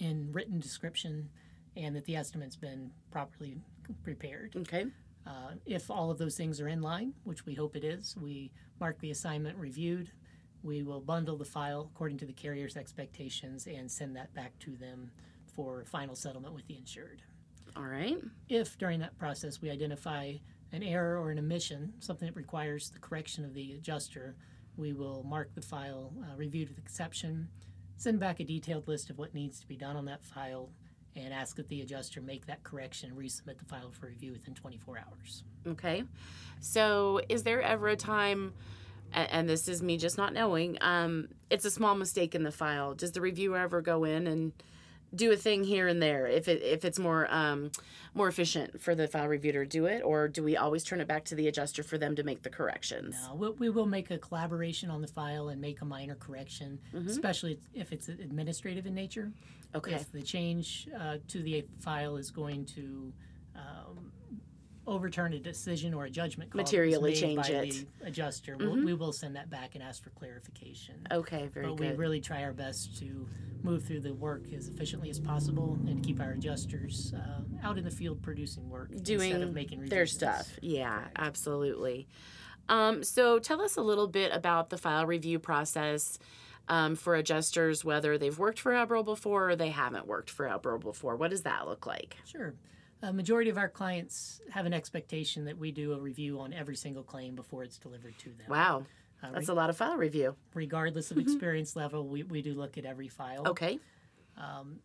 in 0.00 0.32
written 0.32 0.58
description, 0.58 1.30
and 1.76 1.94
that 1.94 2.04
the 2.04 2.16
estimate's 2.16 2.56
been 2.56 2.90
properly 3.10 3.56
prepared. 4.02 4.54
okay. 4.56 4.86
Uh, 5.26 5.52
if 5.66 5.90
all 5.90 6.10
of 6.10 6.18
those 6.18 6.36
things 6.36 6.60
are 6.60 6.68
in 6.68 6.80
line, 6.80 7.12
which 7.24 7.44
we 7.46 7.54
hope 7.54 7.76
it 7.76 7.84
is, 7.84 8.16
we 8.16 8.50
mark 8.80 8.98
the 9.00 9.10
assignment 9.10 9.56
reviewed. 9.58 10.10
We 10.62 10.82
will 10.82 11.00
bundle 11.00 11.36
the 11.36 11.44
file 11.44 11.90
according 11.94 12.18
to 12.18 12.26
the 12.26 12.32
carrier's 12.32 12.76
expectations 12.76 13.66
and 13.66 13.90
send 13.90 14.16
that 14.16 14.34
back 14.34 14.58
to 14.60 14.76
them 14.76 15.10
for 15.54 15.84
final 15.84 16.14
settlement 16.14 16.54
with 16.54 16.66
the 16.66 16.76
insured. 16.76 17.22
All 17.76 17.84
right. 17.84 18.18
If 18.48 18.78
during 18.78 19.00
that 19.00 19.16
process 19.18 19.60
we 19.60 19.70
identify 19.70 20.34
an 20.72 20.82
error 20.82 21.18
or 21.18 21.30
an 21.30 21.38
omission, 21.38 21.92
something 22.00 22.26
that 22.26 22.36
requires 22.36 22.90
the 22.90 22.98
correction 22.98 23.44
of 23.44 23.54
the 23.54 23.72
adjuster, 23.72 24.36
we 24.76 24.92
will 24.92 25.24
mark 25.24 25.54
the 25.54 25.62
file 25.62 26.12
uh, 26.22 26.36
reviewed 26.36 26.68
with 26.68 26.78
exception, 26.78 27.48
send 27.96 28.20
back 28.20 28.40
a 28.40 28.44
detailed 28.44 28.86
list 28.88 29.10
of 29.10 29.18
what 29.18 29.34
needs 29.34 29.60
to 29.60 29.66
be 29.66 29.76
done 29.76 29.96
on 29.96 30.04
that 30.06 30.24
file, 30.24 30.70
and 31.16 31.34
ask 31.34 31.56
that 31.56 31.68
the 31.68 31.80
adjuster 31.80 32.20
make 32.20 32.46
that 32.46 32.62
correction 32.62 33.10
and 33.10 33.18
resubmit 33.18 33.58
the 33.58 33.64
file 33.64 33.90
for 33.90 34.06
review 34.06 34.32
within 34.32 34.54
24 34.54 34.98
hours. 34.98 35.42
Okay. 35.66 36.04
So, 36.60 37.20
is 37.28 37.42
there 37.42 37.60
ever 37.60 37.88
a 37.88 37.96
time, 37.96 38.54
a- 39.12 39.34
and 39.34 39.48
this 39.48 39.68
is 39.68 39.82
me 39.82 39.96
just 39.96 40.16
not 40.18 40.32
knowing, 40.32 40.78
um, 40.80 41.28
it's 41.50 41.64
a 41.64 41.70
small 41.70 41.94
mistake 41.94 42.34
in 42.34 42.42
the 42.42 42.52
file. 42.52 42.94
Does 42.94 43.12
the 43.12 43.20
reviewer 43.20 43.58
ever 43.58 43.80
go 43.80 44.04
in 44.04 44.26
and 44.26 44.52
do 45.14 45.32
a 45.32 45.36
thing 45.36 45.64
here 45.64 45.88
and 45.88 46.02
there 46.02 46.26
if 46.26 46.48
it 46.48 46.62
if 46.62 46.84
it's 46.84 46.98
more 46.98 47.26
um, 47.32 47.70
more 48.12 48.28
efficient 48.28 48.78
for 48.78 48.94
the 48.94 49.08
file 49.08 49.26
reviewer 49.26 49.64
to 49.64 49.66
do 49.66 49.86
it, 49.86 50.02
or 50.02 50.28
do 50.28 50.42
we 50.42 50.54
always 50.54 50.84
turn 50.84 51.00
it 51.00 51.08
back 51.08 51.24
to 51.24 51.34
the 51.34 51.48
adjuster 51.48 51.82
for 51.82 51.96
them 51.96 52.14
to 52.14 52.22
make 52.22 52.42
the 52.42 52.50
corrections? 52.50 53.16
No, 53.26 53.34
we, 53.34 53.48
we 53.52 53.70
will 53.70 53.86
make 53.86 54.10
a 54.10 54.18
collaboration 54.18 54.90
on 54.90 55.00
the 55.00 55.06
file 55.08 55.48
and 55.48 55.60
make 55.62 55.80
a 55.80 55.86
minor 55.86 56.14
correction, 56.14 56.78
Mhm. 56.94 57.08
especially 57.08 57.58
if 57.72 57.90
it's 57.90 58.08
administrative 58.08 58.84
in 58.86 58.94
nature. 58.94 59.32
Okay. 59.74 59.94
If 59.94 60.12
the 60.12 60.20
change 60.22 60.88
uh, 60.98 61.16
to 61.28 61.42
the 61.42 61.64
file 61.80 62.18
is 62.18 62.30
going 62.30 62.66
to 62.76 63.12
um, 63.56 64.12
overturn 64.88 65.32
a 65.34 65.38
decision 65.38 65.92
or 65.94 66.06
a 66.06 66.10
judgment 66.10 66.50
call 66.50 66.58
Materially 66.62 67.14
change 67.14 67.36
by 67.36 67.48
it. 67.48 67.86
the 68.00 68.06
adjuster, 68.06 68.56
we'll, 68.56 68.74
Mhm. 68.76 68.84
we 68.84 68.94
will 68.94 69.12
send 69.12 69.36
that 69.36 69.50
back 69.50 69.74
and 69.74 69.84
ask 69.84 70.02
for 70.02 70.10
clarification. 70.10 70.94
Okay. 71.12 71.46
Very 71.48 71.66
but 71.66 71.76
good. 71.76 71.90
we 71.90 71.96
really 71.96 72.20
try 72.20 72.42
our 72.42 72.52
best 72.52 72.96
to 72.98 73.28
move 73.62 73.84
through 73.84 74.00
the 74.00 74.14
work 74.14 74.52
as 74.52 74.68
efficiently 74.68 75.10
as 75.10 75.18
possible 75.20 75.78
and 75.86 76.02
keep 76.02 76.20
our 76.20 76.30
adjusters 76.30 77.12
uh, 77.14 77.40
out 77.62 77.76
in 77.76 77.84
the 77.84 77.90
field 77.90 78.22
producing 78.22 78.68
work 78.70 78.90
instead 78.90 79.04
Doing 79.18 79.42
of 79.42 79.52
making 79.52 79.84
their 79.86 80.06
stuff. 80.06 80.48
Yeah, 80.62 80.98
Correct. 81.00 81.16
absolutely. 81.18 82.08
Um, 82.68 83.02
so 83.02 83.38
tell 83.38 83.60
us 83.60 83.76
a 83.76 83.82
little 83.82 84.08
bit 84.08 84.32
about 84.34 84.70
the 84.70 84.78
file 84.78 85.06
review 85.06 85.38
process 85.38 86.18
um, 86.68 86.96
for 86.96 87.14
adjusters, 87.14 87.82
whether 87.84 88.18
they've 88.18 88.38
worked 88.38 88.60
for 88.60 88.72
Eberl 88.72 89.02
before 89.04 89.50
or 89.50 89.56
they 89.56 89.70
haven't 89.70 90.06
worked 90.06 90.28
for 90.30 90.46
Eberl 90.46 90.78
before. 90.80 91.16
What 91.16 91.30
does 91.30 91.42
that 91.42 91.66
look 91.66 91.86
like? 91.86 92.16
Sure. 92.26 92.54
A 93.02 93.12
majority 93.12 93.48
of 93.50 93.56
our 93.58 93.68
clients 93.68 94.40
have 94.50 94.66
an 94.66 94.72
expectation 94.74 95.44
that 95.44 95.56
we 95.56 95.70
do 95.70 95.92
a 95.92 95.98
review 96.00 96.40
on 96.40 96.52
every 96.52 96.74
single 96.76 97.02
claim 97.04 97.36
before 97.36 97.62
it's 97.62 97.78
delivered 97.78 98.18
to 98.18 98.30
them. 98.30 98.46
Wow, 98.48 98.84
Uh, 99.22 99.30
that's 99.32 99.48
re- 99.48 99.52
a 99.52 99.54
lot 99.54 99.70
of 99.70 99.76
file 99.76 99.96
review. 99.96 100.34
regardless 100.54 101.10
of 101.12 101.18
experience 101.18 101.76
level, 101.76 102.08
we, 102.08 102.24
we 102.24 102.42
do 102.42 102.54
look 102.54 102.76
at 102.76 102.84
every 102.84 103.08
file. 103.08 103.46
Okay. 103.46 103.78
Um, 104.36 104.80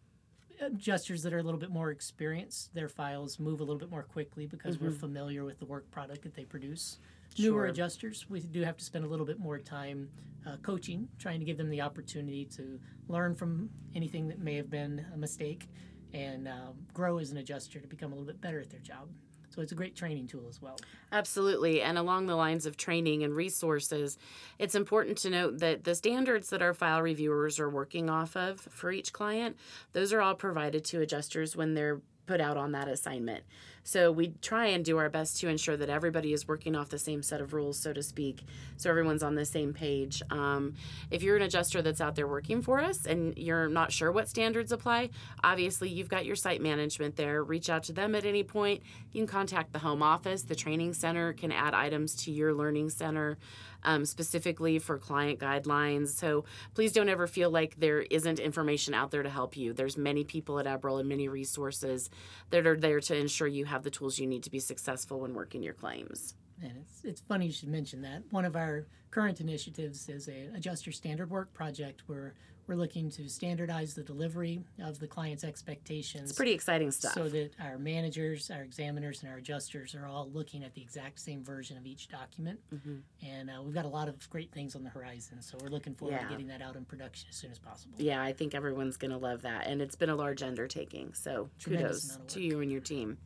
adjusters 0.61 1.23
that 1.23 1.33
are 1.33 1.39
a 1.39 1.43
little 1.43 1.59
bit 1.59 1.71
more 1.71 1.89
experienced, 1.89 2.73
their 2.75 2.87
files 2.87 3.39
move 3.39 3.59
a 3.59 3.63
little 3.63 3.79
bit 3.79 3.89
more 3.89 4.03
quickly 4.03 4.45
because 4.45 4.79
we're 4.79 4.91
familiar 4.91 5.43
with 5.43 5.57
the 5.59 5.65
work 5.65 5.89
product 5.89 6.21
that 6.21 6.35
they 6.35 6.45
produce. 6.45 6.99
Newer 7.39 7.65
adjusters, 7.65 8.29
we 8.29 8.39
do 8.41 8.61
have 8.61 8.77
to 8.77 8.83
spend 8.85 9.05
a 9.05 9.07
little 9.07 9.25
bit 9.25 9.39
more 9.39 9.57
time 9.57 10.07
uh, 10.45 10.57
coaching, 10.61 11.07
trying 11.17 11.39
to 11.39 11.45
give 11.45 11.57
them 11.57 11.69
the 11.69 11.81
opportunity 11.81 12.45
to 12.45 12.79
learn 13.07 13.33
from 13.33 13.69
anything 13.95 14.27
that 14.27 14.37
may 14.39 14.55
have 14.55 14.69
been 14.69 15.03
a 15.13 15.17
mistake 15.17 15.67
and 16.13 16.47
um, 16.47 16.75
grow 16.93 17.17
as 17.17 17.31
an 17.31 17.37
adjuster 17.37 17.79
to 17.79 17.87
become 17.87 18.11
a 18.11 18.15
little 18.15 18.27
bit 18.27 18.41
better 18.41 18.59
at 18.59 18.69
their 18.69 18.79
job. 18.79 19.09
So 19.49 19.61
it's 19.61 19.71
a 19.71 19.75
great 19.75 19.95
training 19.95 20.27
tool 20.27 20.47
as 20.49 20.61
well. 20.61 20.77
Absolutely. 21.11 21.83
And 21.83 21.97
along 21.97 22.25
the 22.25 22.35
lines 22.35 22.65
of 22.65 22.75
training 22.75 23.23
and 23.23 23.35
resources, 23.35 24.17
it's 24.57 24.73
important 24.73 25.19
to 25.19 25.29
note 25.29 25.59
that 25.59 25.83
the 25.83 25.93
standards 25.93 26.49
that 26.49 26.63
our 26.63 26.73
file 26.73 27.03
reviewers 27.03 27.59
are 27.59 27.69
working 27.69 28.09
off 28.09 28.35
of 28.35 28.59
for 28.61 28.91
each 28.91 29.13
client, 29.13 29.55
those 29.91 30.11
are 30.11 30.21
all 30.21 30.33
provided 30.33 30.83
to 30.85 31.01
adjusters 31.01 31.55
when 31.55 31.75
they're 31.75 32.01
put 32.25 32.41
out 32.41 32.57
on 32.57 32.71
that 32.71 32.87
assignment. 32.87 33.43
So 33.83 34.11
we 34.11 34.33
try 34.41 34.67
and 34.67 34.83
do 34.83 34.97
our 34.97 35.09
best 35.09 35.39
to 35.41 35.47
ensure 35.47 35.77
that 35.77 35.89
everybody 35.89 36.33
is 36.33 36.47
working 36.47 36.75
off 36.75 36.89
the 36.89 36.97
same 36.97 37.21
set 37.21 37.41
of 37.41 37.53
rules, 37.53 37.77
so 37.77 37.93
to 37.93 38.01
speak, 38.01 38.43
so 38.77 38.89
everyone's 38.89 39.23
on 39.23 39.35
the 39.35 39.45
same 39.45 39.73
page. 39.73 40.21
Um, 40.29 40.75
if 41.11 41.21
you're 41.21 41.35
an 41.35 41.41
adjuster 41.41 41.81
that's 41.81 42.01
out 42.01 42.15
there 42.15 42.27
working 42.27 42.61
for 42.61 42.81
us 42.81 43.05
and 43.05 43.37
you're 43.37 43.67
not 43.67 43.91
sure 43.91 44.11
what 44.11 44.29
standards 44.29 44.71
apply, 44.71 45.09
obviously 45.43 45.89
you've 45.89 46.09
got 46.09 46.25
your 46.25 46.35
site 46.35 46.61
management 46.61 47.15
there. 47.15 47.43
Reach 47.43 47.69
out 47.69 47.83
to 47.83 47.93
them 47.93 48.15
at 48.15 48.25
any 48.25 48.43
point. 48.43 48.81
You 49.11 49.21
can 49.21 49.27
contact 49.27 49.73
the 49.73 49.79
home 49.79 50.01
office. 50.01 50.43
The 50.43 50.55
training 50.55 50.93
center 50.93 51.33
can 51.33 51.51
add 51.51 51.73
items 51.73 52.15
to 52.23 52.31
your 52.31 52.53
learning 52.53 52.89
center 52.89 53.37
um, 53.83 54.05
specifically 54.05 54.79
for 54.79 54.97
client 54.97 55.39
guidelines. 55.39 56.09
So 56.09 56.45
please 56.73 56.91
don't 56.91 57.09
ever 57.09 57.27
feel 57.27 57.49
like 57.49 57.75
there 57.77 58.01
isn't 58.01 58.39
information 58.39 58.93
out 58.93 59.11
there 59.11 59.23
to 59.23 59.29
help 59.29 59.57
you. 59.57 59.73
There's 59.73 59.97
many 59.97 60.23
people 60.23 60.59
at 60.59 60.65
Eberl 60.65 60.99
and 60.99 61.09
many 61.09 61.27
resources 61.27 62.09
that 62.49 62.65
are 62.65 62.77
there 62.77 62.99
to 63.01 63.15
ensure 63.15 63.47
you 63.47 63.65
have 63.73 63.83
the 63.83 63.89
tools 63.89 64.19
you 64.19 64.27
need 64.27 64.43
to 64.43 64.51
be 64.51 64.59
successful 64.59 65.21
when 65.21 65.33
working 65.33 65.63
your 65.63 65.73
claims. 65.73 66.35
And 66.61 66.73
it's, 66.79 67.03
it's 67.03 67.21
funny 67.21 67.47
you 67.47 67.51
should 67.51 67.69
mention 67.69 68.03
that. 68.03 68.21
One 68.29 68.45
of 68.45 68.55
our 68.55 68.85
current 69.09 69.41
initiatives 69.41 70.07
is 70.09 70.29
a 70.29 70.49
adjuster 70.55 70.91
standard 70.91 71.31
work 71.31 71.51
project 71.53 72.03
where 72.05 72.35
we're 72.67 72.75
looking 72.75 73.09
to 73.09 73.27
standardize 73.27 73.93
the 73.95 74.03
delivery 74.03 74.61
of 74.81 74.97
the 74.99 75.07
client's 75.07 75.43
expectations. 75.43 76.29
It's 76.29 76.37
pretty 76.37 76.53
exciting 76.53 76.91
stuff. 76.91 77.13
So 77.13 77.27
that 77.29 77.51
our 77.59 77.77
managers, 77.77 78.49
our 78.51 78.61
examiners, 78.61 79.21
and 79.21 79.31
our 79.31 79.37
adjusters 79.39 79.95
are 79.95 80.05
all 80.05 80.29
looking 80.31 80.63
at 80.63 80.73
the 80.75 80.81
exact 80.81 81.19
same 81.19 81.43
version 81.43 81.75
of 81.77 81.85
each 81.85 82.07
document. 82.07 82.59
Mm-hmm. 82.73 82.97
And 83.27 83.49
uh, 83.49 83.61
we've 83.63 83.73
got 83.73 83.83
a 83.85 83.89
lot 83.89 84.07
of 84.07 84.29
great 84.29 84.51
things 84.53 84.75
on 84.75 84.83
the 84.83 84.89
horizon. 84.91 85.41
So 85.41 85.57
we're 85.61 85.69
looking 85.69 85.95
forward 85.95 86.13
Yeah. 86.15 86.23
to 86.23 86.29
getting 86.29 86.47
that 86.47 86.61
out 86.61 86.75
in 86.77 86.85
production 86.85 87.27
as 87.29 87.35
soon 87.35 87.51
as 87.51 87.59
possible. 87.59 87.95
Yeah, 87.97 88.21
I 88.21 88.31
think 88.31 88.53
everyone's 88.55 88.95
going 88.97 89.11
to 89.11 89.17
love 89.17 89.41
that. 89.41 89.67
And 89.67 89.81
it's 89.81 89.95
been 89.95 90.11
a 90.11 90.15
large 90.15 90.41
undertaking. 90.43 91.13
So 91.15 91.49
Tremendous 91.59 92.11
kudos 92.15 92.33
to 92.35 92.41
you 92.41 92.61
and 92.61 92.71
your 92.71 92.81
team. 92.81 93.17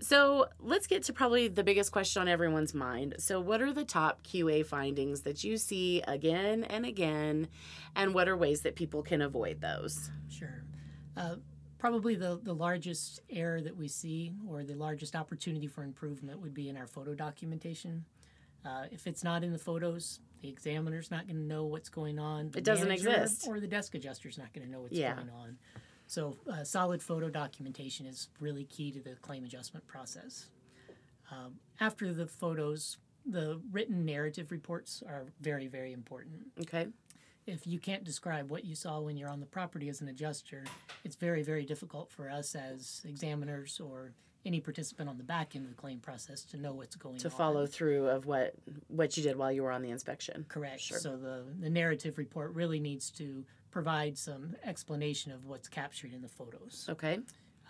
So 0.00 0.46
let's 0.60 0.86
get 0.86 1.02
to 1.04 1.12
probably 1.12 1.48
the 1.48 1.64
biggest 1.64 1.90
question 1.92 2.20
on 2.22 2.28
everyone's 2.28 2.72
mind. 2.72 3.16
So, 3.18 3.40
what 3.40 3.60
are 3.60 3.72
the 3.72 3.84
top 3.84 4.22
QA 4.22 4.64
findings 4.64 5.22
that 5.22 5.42
you 5.42 5.56
see 5.56 6.02
again 6.06 6.64
and 6.64 6.86
again? 6.86 7.48
And 7.96 8.14
what 8.14 8.28
are 8.28 8.36
ways 8.36 8.60
that 8.62 8.76
people 8.76 9.02
can 9.02 9.20
avoid 9.22 9.60
those? 9.60 10.10
Sure. 10.30 10.62
Uh, 11.16 11.36
probably 11.78 12.14
the, 12.14 12.38
the 12.42 12.52
largest 12.54 13.20
error 13.30 13.60
that 13.60 13.76
we 13.76 13.88
see 13.88 14.32
or 14.48 14.62
the 14.62 14.74
largest 14.74 15.16
opportunity 15.16 15.66
for 15.66 15.82
improvement 15.82 16.40
would 16.40 16.54
be 16.54 16.68
in 16.68 16.76
our 16.76 16.86
photo 16.86 17.14
documentation. 17.14 18.04
Uh, 18.64 18.84
if 18.90 19.06
it's 19.06 19.24
not 19.24 19.42
in 19.42 19.52
the 19.52 19.58
photos, 19.58 20.20
the 20.42 20.48
examiner's 20.48 21.10
not 21.10 21.26
going 21.26 21.36
to 21.36 21.42
know 21.42 21.64
what's 21.64 21.88
going 21.88 22.18
on. 22.18 22.50
It 22.56 22.64
doesn't 22.64 22.90
exist. 22.90 23.46
Or 23.48 23.58
the 23.60 23.66
desk 23.66 23.94
adjuster's 23.94 24.38
not 24.38 24.52
going 24.52 24.66
to 24.66 24.70
know 24.72 24.80
what's 24.82 24.96
Yeah. 24.96 25.14
going 25.14 25.30
on. 25.30 25.58
So, 26.08 26.38
uh, 26.50 26.64
solid 26.64 27.02
photo 27.02 27.28
documentation 27.28 28.06
is 28.06 28.28
really 28.40 28.64
key 28.64 28.90
to 28.92 29.00
the 29.00 29.14
claim 29.16 29.44
adjustment 29.44 29.86
process. 29.86 30.46
Um, 31.30 31.56
after 31.80 32.14
the 32.14 32.26
photos, 32.26 32.96
the 33.26 33.60
written 33.70 34.06
narrative 34.06 34.50
reports 34.50 35.02
are 35.06 35.26
very, 35.40 35.66
very 35.66 35.92
important 35.92 36.46
Okay. 36.62 36.86
if 37.46 37.66
you 37.66 37.78
can't 37.78 38.04
describe 38.04 38.50
what 38.50 38.64
you 38.64 38.74
saw 38.74 39.00
when 39.00 39.18
you're 39.18 39.28
on 39.28 39.40
the 39.40 39.46
property 39.46 39.90
as 39.90 40.00
an 40.00 40.08
adjuster, 40.08 40.64
it's 41.04 41.16
very, 41.16 41.42
very 41.42 41.66
difficult 41.66 42.10
for 42.10 42.30
us 42.30 42.54
as 42.54 43.02
examiners 43.06 43.78
or 43.78 44.12
any 44.46 44.60
participant 44.60 45.10
on 45.10 45.18
the 45.18 45.24
back 45.24 45.54
end 45.54 45.66
of 45.66 45.70
the 45.70 45.76
claim 45.76 45.98
process 45.98 46.42
to 46.44 46.56
know 46.56 46.72
what's 46.72 46.96
going 46.96 47.18
To 47.18 47.26
on. 47.26 47.30
To 47.30 47.36
follow 47.36 47.66
through 47.66 48.08
of 48.08 48.24
what 48.24 48.54
what 48.86 49.14
you 49.18 49.22
did 49.22 49.36
while 49.36 49.52
you 49.52 49.62
were 49.62 49.72
on 49.72 49.82
the 49.82 49.90
inspection. 49.90 50.46
Correct. 50.48 50.80
Sure. 50.80 50.98
So 50.98 51.18
the, 51.18 51.44
the 51.60 51.68
narrative 51.68 52.16
report 52.16 52.54
really 52.54 52.80
needs 52.80 53.10
to 53.12 53.44
provide 53.78 54.18
some 54.18 54.56
explanation 54.64 55.30
of 55.30 55.44
what's 55.44 55.68
captured 55.68 56.12
in 56.12 56.20
the 56.20 56.28
photos. 56.28 56.84
Okay. 56.90 57.20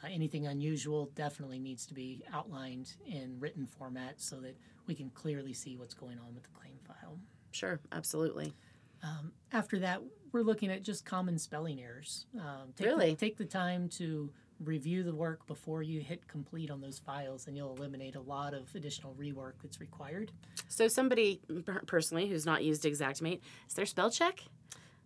Uh, 0.02 0.06
anything 0.10 0.46
unusual 0.46 1.10
definitely 1.14 1.58
needs 1.58 1.84
to 1.84 1.92
be 1.92 2.22
outlined 2.32 2.94
in 3.04 3.36
written 3.38 3.66
format 3.66 4.14
so 4.16 4.40
that 4.40 4.56
we 4.86 4.94
can 4.94 5.10
clearly 5.10 5.52
see 5.52 5.76
what's 5.76 5.92
going 5.92 6.18
on 6.18 6.34
with 6.34 6.44
the 6.44 6.48
claim 6.58 6.72
file. 6.86 7.18
Sure. 7.50 7.78
Absolutely. 7.92 8.54
Um, 9.02 9.32
after 9.52 9.78
that, 9.80 10.00
we're 10.32 10.40
looking 10.40 10.70
at 10.70 10.82
just 10.82 11.04
common 11.04 11.36
spelling 11.38 11.78
errors. 11.78 12.24
Um, 12.40 12.72
take 12.74 12.86
Really? 12.86 13.10
The, 13.10 13.16
take 13.16 13.36
the 13.36 13.44
time 13.44 13.90
to 13.98 14.32
review 14.60 15.02
the 15.02 15.14
work 15.14 15.46
before 15.46 15.82
you 15.82 16.00
hit 16.00 16.26
complete 16.26 16.70
on 16.70 16.80
those 16.80 16.98
files, 16.98 17.48
and 17.48 17.54
you'll 17.54 17.76
eliminate 17.76 18.14
a 18.14 18.22
lot 18.22 18.54
of 18.54 18.74
additional 18.74 19.14
rework 19.20 19.52
that's 19.62 19.78
required. 19.78 20.32
So 20.68 20.88
somebody 20.88 21.42
personally 21.86 22.28
who's 22.28 22.46
not 22.46 22.64
used 22.64 22.82
Xactimate, 22.82 23.40
is 23.68 23.74
there 23.74 23.84
spell 23.84 24.10
check? 24.10 24.40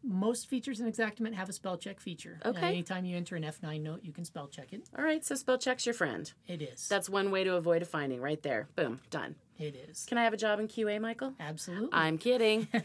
Most 0.05 0.49
features 0.49 0.81
in 0.81 0.91
Xactimate 0.91 1.35
have 1.35 1.49
a 1.49 1.53
spell 1.53 1.77
check 1.77 2.01
feature. 2.01 2.41
Okay. 2.45 2.67
anytime 2.67 3.05
you 3.05 3.17
enter 3.17 3.37
an 3.37 3.45
F9 3.45 3.81
note, 3.83 4.01
you 4.03 4.13
can 4.13 4.25
spell 4.25 4.49
check 4.49 4.73
it. 4.73 4.89
All 4.99 5.05
right. 5.05 5.25
So 5.25 5.35
spell 5.37 5.59
check's 5.59 5.87
your 5.87 5.95
friend. 5.95 6.33
It 6.49 6.61
is. 6.63 6.89
That's 6.89 7.09
one 7.09 7.31
way 7.31 7.45
to 7.45 7.55
avoid 7.55 7.83
a 7.83 7.85
finding 7.85 8.21
right 8.21 8.43
there. 8.43 8.69
Boom. 8.75 9.01
Done. 9.11 9.37
it 9.59 9.77
is. 9.89 10.05
Can 10.07 10.19
I 10.19 10.25
have 10.25 10.33
a 10.33 10.37
job 10.37 10.59
in 10.59 10.67
QA, 10.69 11.01
Michael? 11.01 11.35
Absolutely. 11.39 11.91
I'm 11.93 12.19
kidding. 12.19 12.67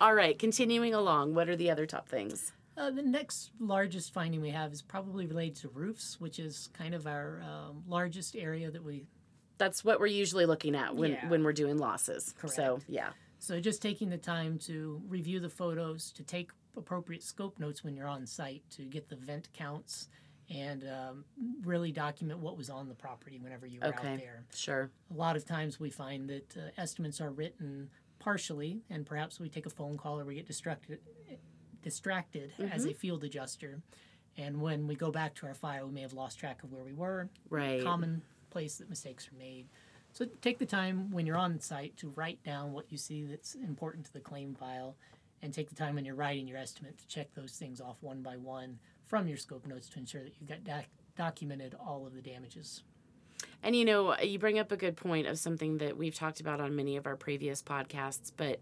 All 0.00 0.14
right, 0.14 0.38
continuing 0.38 0.94
along, 0.94 1.34
what 1.34 1.48
are 1.48 1.56
the 1.56 1.70
other 1.70 1.86
top 1.86 2.08
things? 2.08 2.52
Uh, 2.76 2.90
the 2.90 3.02
next 3.02 3.50
largest 3.60 4.12
finding 4.12 4.40
we 4.40 4.50
have 4.50 4.72
is 4.72 4.82
probably 4.82 5.26
related 5.26 5.56
to 5.56 5.68
roofs, 5.68 6.18
which 6.20 6.38
is 6.38 6.68
kind 6.72 6.94
of 6.94 7.06
our 7.06 7.40
um, 7.42 7.84
largest 7.86 8.34
area 8.34 8.70
that 8.70 8.82
we 8.82 9.06
That's 9.58 9.84
what 9.84 10.00
we're 10.00 10.06
usually 10.06 10.46
looking 10.46 10.74
at 10.74 10.96
when, 10.96 11.12
Yeah. 11.12 11.28
when 11.28 11.44
we're 11.44 11.52
doing 11.52 11.78
losses. 11.78 12.34
So, 12.46 12.80
yeah. 12.88 13.10
So 13.42 13.58
just 13.58 13.82
taking 13.82 14.08
the 14.08 14.18
time 14.18 14.56
to 14.66 15.02
review 15.08 15.40
the 15.40 15.48
photos, 15.48 16.12
to 16.12 16.22
take 16.22 16.52
appropriate 16.76 17.24
scope 17.24 17.58
notes 17.58 17.82
when 17.82 17.96
you're 17.96 18.06
on 18.06 18.24
site, 18.24 18.62
to 18.76 18.82
get 18.84 19.08
the 19.08 19.16
vent 19.16 19.48
counts, 19.52 20.06
and 20.48 20.84
um, 20.84 21.24
really 21.64 21.90
document 21.90 22.38
what 22.38 22.56
was 22.56 22.70
on 22.70 22.88
the 22.88 22.94
property 22.94 23.40
whenever 23.40 23.66
you 23.66 23.80
were 23.80 23.88
Okay. 23.88 24.12
out 24.12 24.18
there. 24.18 24.44
Sure. 24.54 24.92
A 25.10 25.14
lot 25.14 25.34
of 25.34 25.44
times 25.44 25.80
we 25.80 25.90
find 25.90 26.30
that 26.30 26.56
uh, 26.56 26.60
estimates 26.80 27.20
are 27.20 27.32
written 27.32 27.90
partially, 28.20 28.78
and 28.88 29.04
perhaps 29.04 29.40
we 29.40 29.48
take 29.48 29.66
a 29.66 29.70
phone 29.70 29.98
call 29.98 30.20
or 30.20 30.24
we 30.24 30.36
get 30.36 30.46
distracted, 30.46 31.00
distracted 31.82 32.52
as 32.70 32.86
a 32.86 32.92
field 32.92 33.24
adjuster. 33.24 33.82
And 34.36 34.60
when 34.60 34.86
we 34.86 34.94
go 34.94 35.10
back 35.10 35.34
to 35.36 35.48
our 35.48 35.54
file, 35.54 35.88
we 35.88 35.94
may 35.94 36.02
have 36.02 36.12
lost 36.12 36.38
track 36.38 36.62
of 36.62 36.70
where 36.70 36.84
we 36.84 36.92
were, 36.92 37.28
Right. 37.50 37.82
common 37.82 38.22
place 38.50 38.76
that 38.76 38.88
mistakes 38.88 39.28
are 39.32 39.36
made. 39.36 39.66
So 40.12 40.26
take 40.40 40.58
the 40.58 40.66
time 40.66 41.10
when 41.10 41.26
you're 41.26 41.38
on 41.38 41.58
site 41.60 41.96
to 41.98 42.10
write 42.10 42.42
down 42.44 42.72
what 42.72 42.90
you 42.90 42.98
see 42.98 43.24
that's 43.24 43.54
important 43.54 44.06
to 44.06 44.12
the 44.12 44.20
claim 44.20 44.54
file, 44.54 44.96
and 45.42 45.52
take 45.52 45.68
the 45.68 45.74
time 45.74 45.96
when 45.96 46.04
you're 46.04 46.14
writing 46.14 46.46
your 46.46 46.58
estimate 46.58 46.98
to 46.98 47.08
check 47.08 47.34
those 47.34 47.52
things 47.52 47.80
off 47.80 47.96
one 48.00 48.22
by 48.22 48.36
one 48.36 48.78
from 49.06 49.26
your 49.26 49.36
scope 49.36 49.66
notes 49.66 49.88
to 49.88 49.98
ensure 49.98 50.22
that 50.22 50.34
you've 50.38 50.48
got 50.48 50.62
doc- 50.64 50.86
documented 51.16 51.74
all 51.84 52.06
of 52.06 52.14
the 52.14 52.22
damages. 52.22 52.84
And 53.62 53.74
you 53.74 53.84
know, 53.84 54.16
you 54.18 54.38
bring 54.38 54.58
up 54.58 54.70
a 54.70 54.76
good 54.76 54.96
point 54.96 55.26
of 55.26 55.38
something 55.38 55.78
that 55.78 55.96
we've 55.96 56.14
talked 56.14 56.40
about 56.40 56.60
on 56.60 56.76
many 56.76 56.96
of 56.96 57.06
our 57.06 57.16
previous 57.16 57.62
podcasts, 57.62 58.30
but 58.36 58.60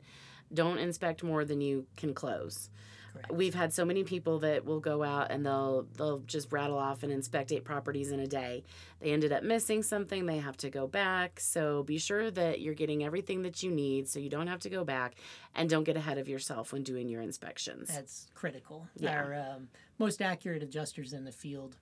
don't 0.52 0.78
inspect 0.78 1.22
more 1.22 1.44
than 1.44 1.60
you 1.60 1.86
can 1.96 2.14
close. 2.14 2.70
Correct. 3.12 3.32
We've 3.32 3.54
had 3.54 3.72
so 3.72 3.84
many 3.84 4.04
people 4.04 4.40
that 4.40 4.64
will 4.64 4.80
go 4.80 5.02
out 5.02 5.30
and 5.30 5.44
they'll 5.44 5.86
they'll 5.96 6.20
just 6.20 6.52
rattle 6.52 6.78
off 6.78 7.02
and 7.02 7.12
inspect 7.12 7.52
eight 7.52 7.64
properties 7.64 8.10
in 8.12 8.20
a 8.20 8.26
day. 8.26 8.64
They 9.00 9.12
ended 9.12 9.32
up 9.32 9.42
missing 9.42 9.82
something, 9.82 10.26
they 10.26 10.38
have 10.38 10.56
to 10.58 10.70
go 10.70 10.86
back. 10.86 11.40
So 11.40 11.82
be 11.82 11.98
sure 11.98 12.30
that 12.30 12.60
you're 12.60 12.74
getting 12.74 13.04
everything 13.04 13.42
that 13.42 13.62
you 13.62 13.70
need 13.70 14.08
so 14.08 14.18
you 14.18 14.28
don't 14.28 14.46
have 14.46 14.60
to 14.60 14.70
go 14.70 14.84
back 14.84 15.14
and 15.54 15.68
don't 15.68 15.84
get 15.84 15.96
ahead 15.96 16.18
of 16.18 16.28
yourself 16.28 16.72
when 16.72 16.82
doing 16.82 17.08
your 17.08 17.22
inspections. 17.22 17.88
That's 17.88 18.28
critical. 18.34 18.88
Yeah. 18.96 19.16
Our 19.16 19.34
um, 19.34 19.68
most 19.98 20.22
accurate 20.22 20.62
adjusters 20.62 21.12
in 21.12 21.24
the 21.24 21.32
field 21.32 21.76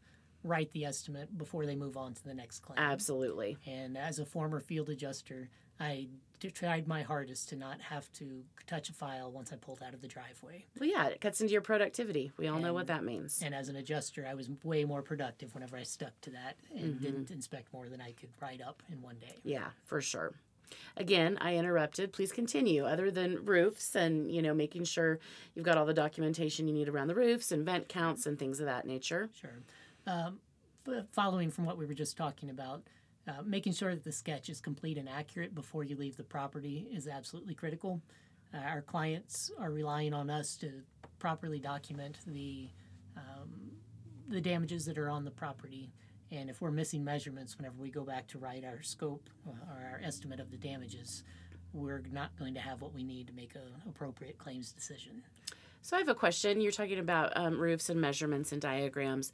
write 0.45 0.73
the 0.73 0.85
estimate 0.85 1.37
before 1.37 1.67
they 1.67 1.75
move 1.75 1.97
on 1.97 2.15
to 2.15 2.25
the 2.25 2.35
next 2.35 2.61
claim. 2.61 2.79
Absolutely. 2.79 3.59
And 3.67 3.99
as 3.99 4.19
a 4.19 4.25
former 4.25 4.61
field 4.61 4.89
adjuster, 4.89 5.49
I 5.81 6.09
tried 6.55 6.87
my 6.87 7.03
hardest 7.03 7.49
to 7.49 7.57
not 7.57 7.81
have 7.81 8.13
to 8.13 8.45
touch 8.67 8.89
a 8.89 8.93
file 8.93 9.31
once 9.33 9.53
I 9.53 9.57
pulled 9.57 9.83
out 9.83 9.93
of 9.93 10.01
the 10.01 10.07
driveway. 10.09 10.65
Well, 10.79 10.89
yeah, 10.89 11.07
it 11.09 11.21
cuts 11.21 11.41
into 11.41 11.53
your 11.53 11.63
productivity. 11.63 12.31
We 12.37 12.47
all 12.47 12.61
know 12.61 12.73
what 12.73 12.87
that 12.87 13.03
means. 13.05 13.41
And 13.45 13.53
as 13.55 13.69
an 13.69 13.75
adjuster, 13.77 14.25
I 14.29 14.35
was 14.35 14.49
way 14.63 14.85
more 14.85 15.03
productive 15.03 15.53
whenever 15.55 15.77
I 15.77 15.83
stuck 15.83 16.13
to 16.23 16.31
that 16.31 16.57
and 16.75 16.95
Mm-hmm. 16.95 17.03
didn't 17.05 17.31
inspect 17.33 17.73
more 17.73 17.89
than 17.89 18.01
I 18.01 18.13
could 18.13 18.29
write 18.41 18.61
up 18.61 18.83
in 18.91 19.03
one 19.03 19.17
day. 19.17 19.35
Yeah, 19.43 19.71
for 19.85 20.01
sure. 20.01 20.33
Again, 20.97 21.39
I 21.41 21.57
interrupted. 21.57 22.13
Please 22.13 22.31
continue. 22.31 22.85
Other 22.85 23.11
than 23.11 23.45
roofs 23.45 23.97
and, 23.97 24.31
you 24.31 24.43
know, 24.43 24.55
making 24.55 24.85
sure 24.85 25.19
you've 25.55 25.65
got 25.65 25.77
all 25.79 25.87
the 25.87 25.95
documentation 25.95 26.69
you 26.69 26.75
need 26.75 26.89
around 26.89 27.09
the 27.09 27.15
roofs 27.15 27.51
and 27.53 27.65
vent 27.65 27.89
counts 27.89 28.27
and 28.27 28.39
things 28.39 28.61
of 28.61 28.67
that 28.67 28.87
nature. 28.87 29.29
Sure. 29.41 29.51
Um, 30.07 30.39
following 31.13 31.51
from 31.51 31.65
what 31.65 31.79
we 31.79 31.87
were 31.87 31.95
just 31.95 32.17
talking 32.17 32.49
about, 32.51 32.83
uh, 33.29 33.43
making 33.45 33.73
sure 33.73 33.95
that 33.95 34.05
the 34.05 34.13
sketch 34.13 34.49
is 34.49 34.61
complete 34.61 34.97
and 34.97 35.09
accurate 35.09 35.55
before 35.55 35.85
you 35.85 35.97
leave 35.97 36.17
the 36.17 36.25
property 36.25 36.89
is 36.93 37.07
absolutely 37.07 37.55
critical. 37.55 38.01
Uh, 38.55 38.59
our 38.59 38.81
clients 38.81 39.51
are 39.59 39.71
relying 39.71 40.15
on 40.15 40.31
us 40.31 40.57
to 40.57 40.71
properly 41.19 41.59
document 41.59 42.17
the 42.27 42.69
um, 43.17 43.73
the 44.29 44.41
damages 44.41 44.85
that 44.85 44.99
are 44.99 45.11
on 45.11 45.25
the 45.25 45.31
property, 45.31 45.91
and 46.31 46.49
if 46.49 46.61
we're 46.61 46.71
missing 46.71 47.03
measurements 47.03 47.57
whenever 47.57 47.77
we 47.79 47.91
go 47.91 48.05
back 48.05 48.27
to 48.29 48.39
write 48.39 48.65
our 48.65 48.83
scope 48.83 49.29
uh, 49.47 49.51
or 49.73 49.87
our 49.93 50.01
estimate 50.05 50.39
of 50.39 50.51
the 50.51 50.57
damages, 50.57 51.25
we're 51.73 52.03
not 52.13 52.37
going 52.39 52.55
to 52.55 52.61
have 52.61 52.81
what 52.81 52.95
we 52.95 53.03
need 53.03 53.27
to 53.27 53.33
make 53.33 53.55
an 53.55 53.63
appropriate 53.89 54.39
claims 54.39 54.71
decision. 54.73 55.23
So 55.83 55.97
I 55.97 56.01
have 56.01 56.09
a 56.09 56.15
question. 56.15 56.61
You're 56.61 56.73
talking 56.73 56.99
about 56.99 57.33
um, 57.37 57.59
roofs 57.59 57.89
and 57.89 58.01
measurements 58.01 58.53
and 58.53 58.61
diagrams. 58.61 59.33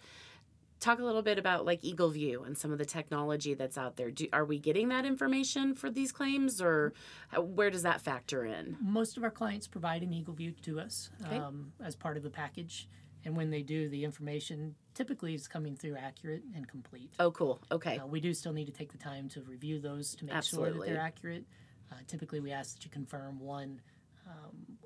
Talk 0.84 0.98
a 0.98 1.02
little 1.04 1.22
bit 1.22 1.38
about 1.38 1.64
like 1.64 1.82
Eagle 1.82 2.10
View 2.10 2.42
and 2.44 2.56
some 2.56 2.70
of 2.70 2.78
the 2.78 2.84
technology 2.84 3.54
that's 3.54 3.78
out 3.78 3.96
there. 3.96 4.10
Do, 4.10 4.26
are 4.32 4.44
we 4.44 4.58
getting 4.58 4.88
that 4.90 5.04
information 5.06 5.74
for 5.74 5.90
these 5.90 6.12
claims, 6.12 6.60
or 6.60 6.92
where 7.36 7.70
does 7.70 7.82
that 7.82 8.02
factor 8.02 8.44
in? 8.44 8.76
Most 8.80 9.16
of 9.16 9.24
our 9.24 9.30
clients 9.30 9.66
provide 9.66 10.02
an 10.02 10.12
Eagle 10.12 10.34
View 10.34 10.52
to 10.62 10.78
us 10.80 11.10
Okay. 11.24 11.38
um, 11.38 11.72
as 11.82 11.96
part 11.96 12.16
of 12.16 12.22
the 12.22 12.30
package, 12.30 12.88
and 13.24 13.34
when 13.36 13.50
they 13.50 13.62
do, 13.62 13.88
the 13.88 14.04
information 14.04 14.74
typically 14.92 15.34
is 15.34 15.48
coming 15.48 15.74
through 15.74 15.96
accurate 15.96 16.42
and 16.54 16.68
complete. 16.68 17.10
Oh, 17.18 17.30
cool. 17.30 17.60
Okay. 17.72 17.98
Uh, 17.98 18.06
we 18.06 18.20
do 18.20 18.34
still 18.34 18.52
need 18.52 18.66
to 18.66 18.72
take 18.72 18.92
the 18.92 18.98
time 18.98 19.28
to 19.30 19.40
review 19.42 19.80
those 19.80 20.14
to 20.16 20.26
make 20.26 20.42
sure 20.42 20.70
that 20.70 20.84
they're 20.86 21.00
accurate. 21.00 21.44
Uh, 21.90 21.96
typically, 22.06 22.40
we 22.40 22.52
ask 22.52 22.76
that 22.76 22.84
you 22.84 22.90
confirm 22.90 23.40
one 23.40 23.80
um, 24.26 24.78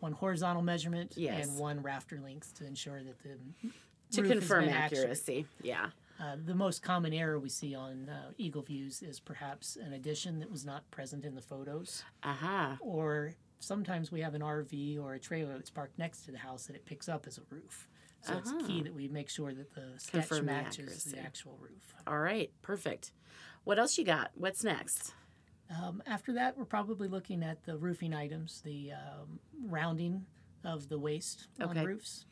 one 0.00 0.12
horizontal 0.12 0.60
measurement 0.62 1.14
Yes. 1.16 1.46
and 1.48 1.56
one 1.58 1.80
rafter 1.80 2.20
length 2.20 2.54
to 2.54 2.66
ensure 2.66 3.02
that 3.02 3.18
the 3.22 3.38
To 4.14 4.22
confirm 4.22 4.64
been 4.66 4.74
accurate. 4.74 5.00
accuracy. 5.02 5.46
Yeah. 5.62 5.86
Uh, 6.20 6.36
the 6.44 6.54
most 6.54 6.82
common 6.82 7.12
error 7.12 7.38
we 7.40 7.48
see 7.48 7.74
on 7.74 8.08
uh, 8.08 8.30
Eagle 8.38 8.62
Views 8.62 9.02
is 9.02 9.18
perhaps 9.18 9.76
an 9.76 9.92
addition 9.94 10.38
that 10.38 10.50
was 10.50 10.64
not 10.64 10.88
present 10.92 11.24
in 11.24 11.34
the 11.34 11.40
photos, 11.42 12.04
Aha. 12.22 12.78
or 12.80 13.32
sometimes 13.58 14.12
we 14.12 14.20
have 14.20 14.34
an 14.34 14.40
RV 14.40 15.02
or 15.02 15.14
a 15.14 15.18
trailer 15.18 15.54
that's 15.54 15.70
parked 15.70 15.98
next 15.98 16.24
to 16.26 16.30
the 16.30 16.38
house 16.38 16.66
that 16.66 16.76
it 16.76 16.84
picks 16.86 17.08
up 17.08 17.26
as 17.26 17.38
a 17.38 17.42
roof. 17.50 17.88
So 18.22 18.38
it's 18.38 18.52
key 18.66 18.82
that 18.82 18.94
we 18.94 19.08
make 19.08 19.28
sure 19.28 19.52
that 19.52 19.74
the 19.74 19.82
sketch 19.98 20.14
Uh-huh. 20.24 20.28
Confirm 20.36 20.46
matches 20.46 20.78
accuracy. 20.78 21.10
the 21.10 21.18
actual 21.18 21.58
roof. 21.60 21.94
All 22.06 22.18
right. 22.20 22.50
Perfect. 22.62 23.10
What 23.64 23.78
else 23.78 23.98
you 23.98 24.04
got? 24.04 24.30
What's 24.34 24.64
next? 24.64 25.12
Um, 25.68 26.02
after 26.06 26.32
that, 26.34 26.56
we're 26.56 26.64
probably 26.64 27.08
looking 27.08 27.42
at 27.42 27.64
the 27.64 27.76
roofing 27.76 28.14
items, 28.14 28.62
the 28.64 28.92
um, 28.92 29.40
rounding 29.66 30.24
of 30.64 30.88
the 30.88 30.98
waste 30.98 31.48
Okay. 31.60 31.80
on 31.80 31.84
roofs. 31.86 32.24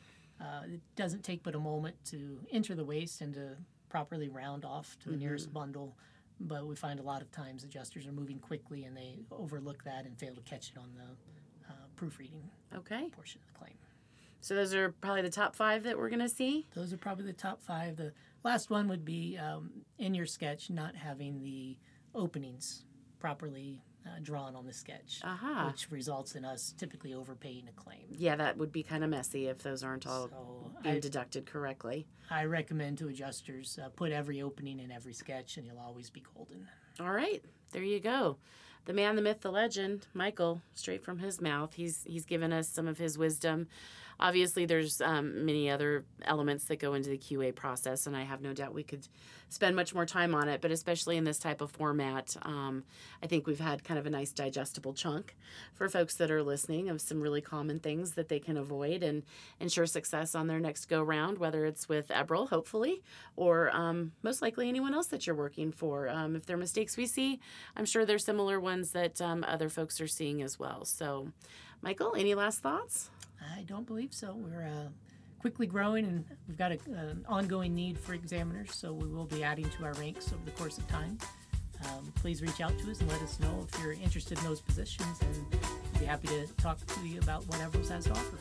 Uh, 0.43 0.63
it 0.75 0.81
doesn't 0.97 1.23
take 1.23 1.43
but 1.45 1.55
a 1.55 1.59
moment 1.59 1.95
to 2.07 2.39
enter 2.51 2.75
the 2.75 2.85
waste 2.85 3.21
and 3.21 3.33
to 3.35 3.57
properly 3.89 4.29
round 4.29 4.65
off 4.65 4.97
to 5.05 5.11
the 5.11 5.17
nearest 5.17 5.47
Mm-hmm. 5.49 5.59
bundle. 5.59 5.97
But 6.41 6.67
we 6.67 6.75
find 6.75 6.99
a 6.99 7.03
lot 7.05 7.23
of 7.23 7.31
times 7.31 7.63
adjusters 7.63 8.07
are 8.07 8.13
moving 8.13 8.41
quickly 8.41 8.85
and 8.85 8.97
they 8.97 9.21
overlook 9.31 9.85
that 9.85 10.05
and 10.07 10.19
fail 10.19 10.35
to 10.35 10.41
catch 10.41 10.71
it 10.71 10.79
on 10.79 10.91
the 10.97 11.71
uh, 11.73 11.77
proofreading 11.95 12.43
Okay. 12.75 13.09
portion 13.13 13.41
of 13.47 13.53
the 13.53 13.59
claim. 13.59 13.75
So 14.41 14.57
those 14.57 14.75
are 14.75 14.91
probably 15.01 15.23
the 15.23 15.31
top 15.31 15.55
five 15.55 15.85
that 15.85 15.97
we're 15.97 16.11
gonna 16.11 16.29
see. 16.29 16.67
Those 16.75 16.93
are 16.93 16.97
probably 16.97 17.27
the 17.27 17.33
top 17.33 17.63
five. 17.63 17.95
The 17.97 18.13
last 18.43 18.71
one 18.71 18.89
would 18.89 19.05
be 19.05 19.39
um, 19.39 19.71
in 19.99 20.15
your 20.15 20.27
sketch 20.27 20.69
not 20.69 20.97
having 20.97 21.41
the 21.45 21.77
openings 22.13 22.85
properly 23.21 23.81
uh, 24.06 24.11
drawn 24.23 24.56
on 24.56 24.66
the 24.66 24.73
sketch, 24.73 25.21
Aha. 25.25 25.68
which 25.68 25.90
results 25.90 26.35
in 26.35 26.44
us 26.44 26.75
typically 26.76 27.14
overpaying 27.14 27.64
a 27.68 27.73
claim. 27.80 28.06
Yeah, 28.11 28.37
that 28.37 28.56
would 28.59 28.73
be 28.73 28.82
kind 28.82 29.04
of 29.04 29.11
messy 29.11 29.47
if 29.49 29.59
those 29.59 29.82
aren't 29.85 30.06
all 30.06 30.28
So 30.28 30.71
being 30.82 30.97
I, 30.97 31.00
deducted 31.00 31.47
correctly. 31.47 32.06
I 32.30 32.44
recommend 32.44 32.99
to 32.99 33.09
adjusters 33.09 33.78
uh, 33.82 33.88
put 33.90 34.12
every 34.12 34.42
opening 34.42 34.80
in 34.80 34.90
every 34.90 35.12
sketch, 35.12 35.56
and 35.56 35.66
you'll 35.66 35.78
always 35.78 36.11
be 36.11 36.23
golden. 36.35 36.68
All 37.00 37.12
right, 37.12 37.44
there 37.73 37.82
you 37.85 38.00
go. 38.00 38.37
The 38.85 38.92
man, 38.92 39.14
the 39.14 39.23
myth, 39.23 39.42
the 39.42 39.52
legend, 39.52 40.09
Michael, 40.12 40.61
straight 40.75 41.04
from 41.04 41.18
his 41.18 41.40
mouth. 41.40 41.75
He's 41.75 42.02
he's 42.04 42.25
given 42.25 42.52
us 42.52 42.68
some 42.68 42.88
of 42.88 42.99
his 42.99 43.16
wisdom. 43.16 43.68
Obviously, 44.23 44.67
there's 44.67 45.00
um, 45.00 45.45
many 45.45 45.69
other 45.69 46.05
elements 46.25 46.67
that 46.67 46.79
go 46.79 46.95
into 46.95 47.11
the 47.11 47.19
QA 47.19 47.52
process, 47.52 48.07
and 48.07 48.17
I 48.17 48.23
have 48.23 48.41
no 48.41 48.52
doubt 48.52 48.73
we 48.73 48.85
could 48.85 49.09
spend 49.49 49.75
much 49.75 49.97
more 49.97 50.07
time 50.07 50.33
on 50.33 50.49
it. 50.49 50.61
But 50.61 50.71
especially 50.71 51.17
in 51.17 51.25
this 51.25 51.41
type 51.41 51.61
of 51.61 51.73
format, 51.73 52.37
um, 52.43 52.85
I 53.21 53.26
think 53.26 53.49
we've 53.49 53.59
had 53.59 53.83
kind 53.83 53.99
of 53.99 54.07
a 54.07 54.11
nice 54.11 54.31
digestible 54.31 54.95
chunk 54.95 55.35
for 55.75 55.88
folks 55.88 56.14
that 56.19 56.31
are 56.31 56.41
listening 56.41 56.88
of 56.88 57.00
some 57.00 57.21
really 57.21 57.41
common 57.41 57.81
things 57.81 58.12
that 58.12 58.29
they 58.29 58.38
can 58.38 58.57
avoid 58.57 59.02
and 59.02 59.25
ensure 59.59 59.87
success 59.87 60.37
on 60.37 60.47
their 60.47 60.61
next 60.61 60.85
go 60.85 61.02
round, 61.02 61.38
whether 61.38 61.67
it's 61.67 61.88
with 61.88 62.07
Eberl, 62.07 62.49
hopefully, 62.49 63.02
or 63.35 63.75
um, 63.75 64.12
most 64.23 64.41
likely 64.41 64.69
anyone 64.69 64.95
else 64.95 65.09
that 65.09 65.26
you're 65.26 65.35
working 65.35 65.73
for. 65.73 66.09
Um, 66.09 66.37
if 66.37 66.47
there 66.47 66.55
are 66.55 66.61
mistakes 66.61 66.97
we 66.97 67.07
see, 67.07 67.41
I'm 67.76 67.87
sure 67.87 68.07
there's 68.07 68.25
similar 68.25 68.61
ones 68.61 68.93
that 68.93 69.21
um, 69.21 69.45
other 69.49 69.69
folks 69.69 70.00
are 70.00 70.07
seeing 70.07 70.43
as 70.43 70.61
well. 70.61 70.85
So, 70.85 71.33
Michael, 71.83 72.14
any 72.17 72.37
last 72.37 72.61
thoughts? 72.61 73.11
I 73.57 73.63
don't 73.63 73.87
believe 73.87 74.13
so. 74.13 74.35
We're 74.37 74.67
uh, 74.67 74.89
quickly 75.41 75.67
growing, 75.67 76.05
and 76.07 76.25
we've 76.49 76.57
got 76.57 76.73
a, 76.73 76.79
an 76.95 77.25
ongoing 77.29 77.75
need 77.75 77.99
for 77.99 78.15
examiners, 78.15 78.75
so 78.75 78.93
we 78.93 79.09
will 79.09 79.27
be 79.27 79.43
adding 79.43 79.69
to 79.69 79.85
our 79.85 79.93
ranks 79.95 80.33
over 80.33 80.45
the 80.45 80.53
course 80.53 80.79
of 80.79 80.87
time. 80.89 81.19
Um, 81.85 82.13
please 82.15 82.43
reach 82.43 82.61
out 82.61 82.79
to 82.79 82.91
us 82.91 83.01
and 83.01 83.11
let 83.11 83.21
us 83.23 83.41
know 83.41 83.67
if 83.69 83.83
you're 83.83 83.93
interested 83.93 84.39
in 84.39 84.45
those 84.45 84.61
positions, 84.61 85.21
and 85.21 85.50
we'd 85.50 86.00
be 86.00 86.07
happy 86.07 86.28
to 86.28 86.47
talk 86.59 86.78
to 86.87 87.09
you 87.09 87.19
about 87.21 87.47
what 87.49 87.59
Eberl's 87.61 87.89
has 87.89 88.05
to 88.05 88.13
offer. 88.13 88.39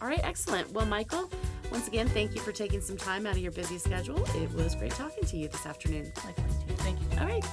All 0.00 0.08
right, 0.08 0.20
excellent. 0.22 0.70
Well, 0.72 0.86
Michael, 0.86 1.28
once 1.70 1.88
again, 1.88 2.08
thank 2.08 2.34
you 2.34 2.40
for 2.40 2.52
taking 2.52 2.80
some 2.80 2.96
time 2.96 3.26
out 3.26 3.32
of 3.32 3.38
your 3.38 3.52
busy 3.52 3.78
schedule. 3.78 4.24
It 4.36 4.50
was 4.54 4.74
great 4.74 4.92
talking 4.92 5.24
to 5.24 5.36
you 5.36 5.48
this 5.48 5.66
afternoon. 5.66 6.12
Likewise, 6.24 6.56
Tina. 6.64 6.76
Thank 6.78 7.00
you. 7.00 7.18
All 7.20 7.26
right, 7.26 7.44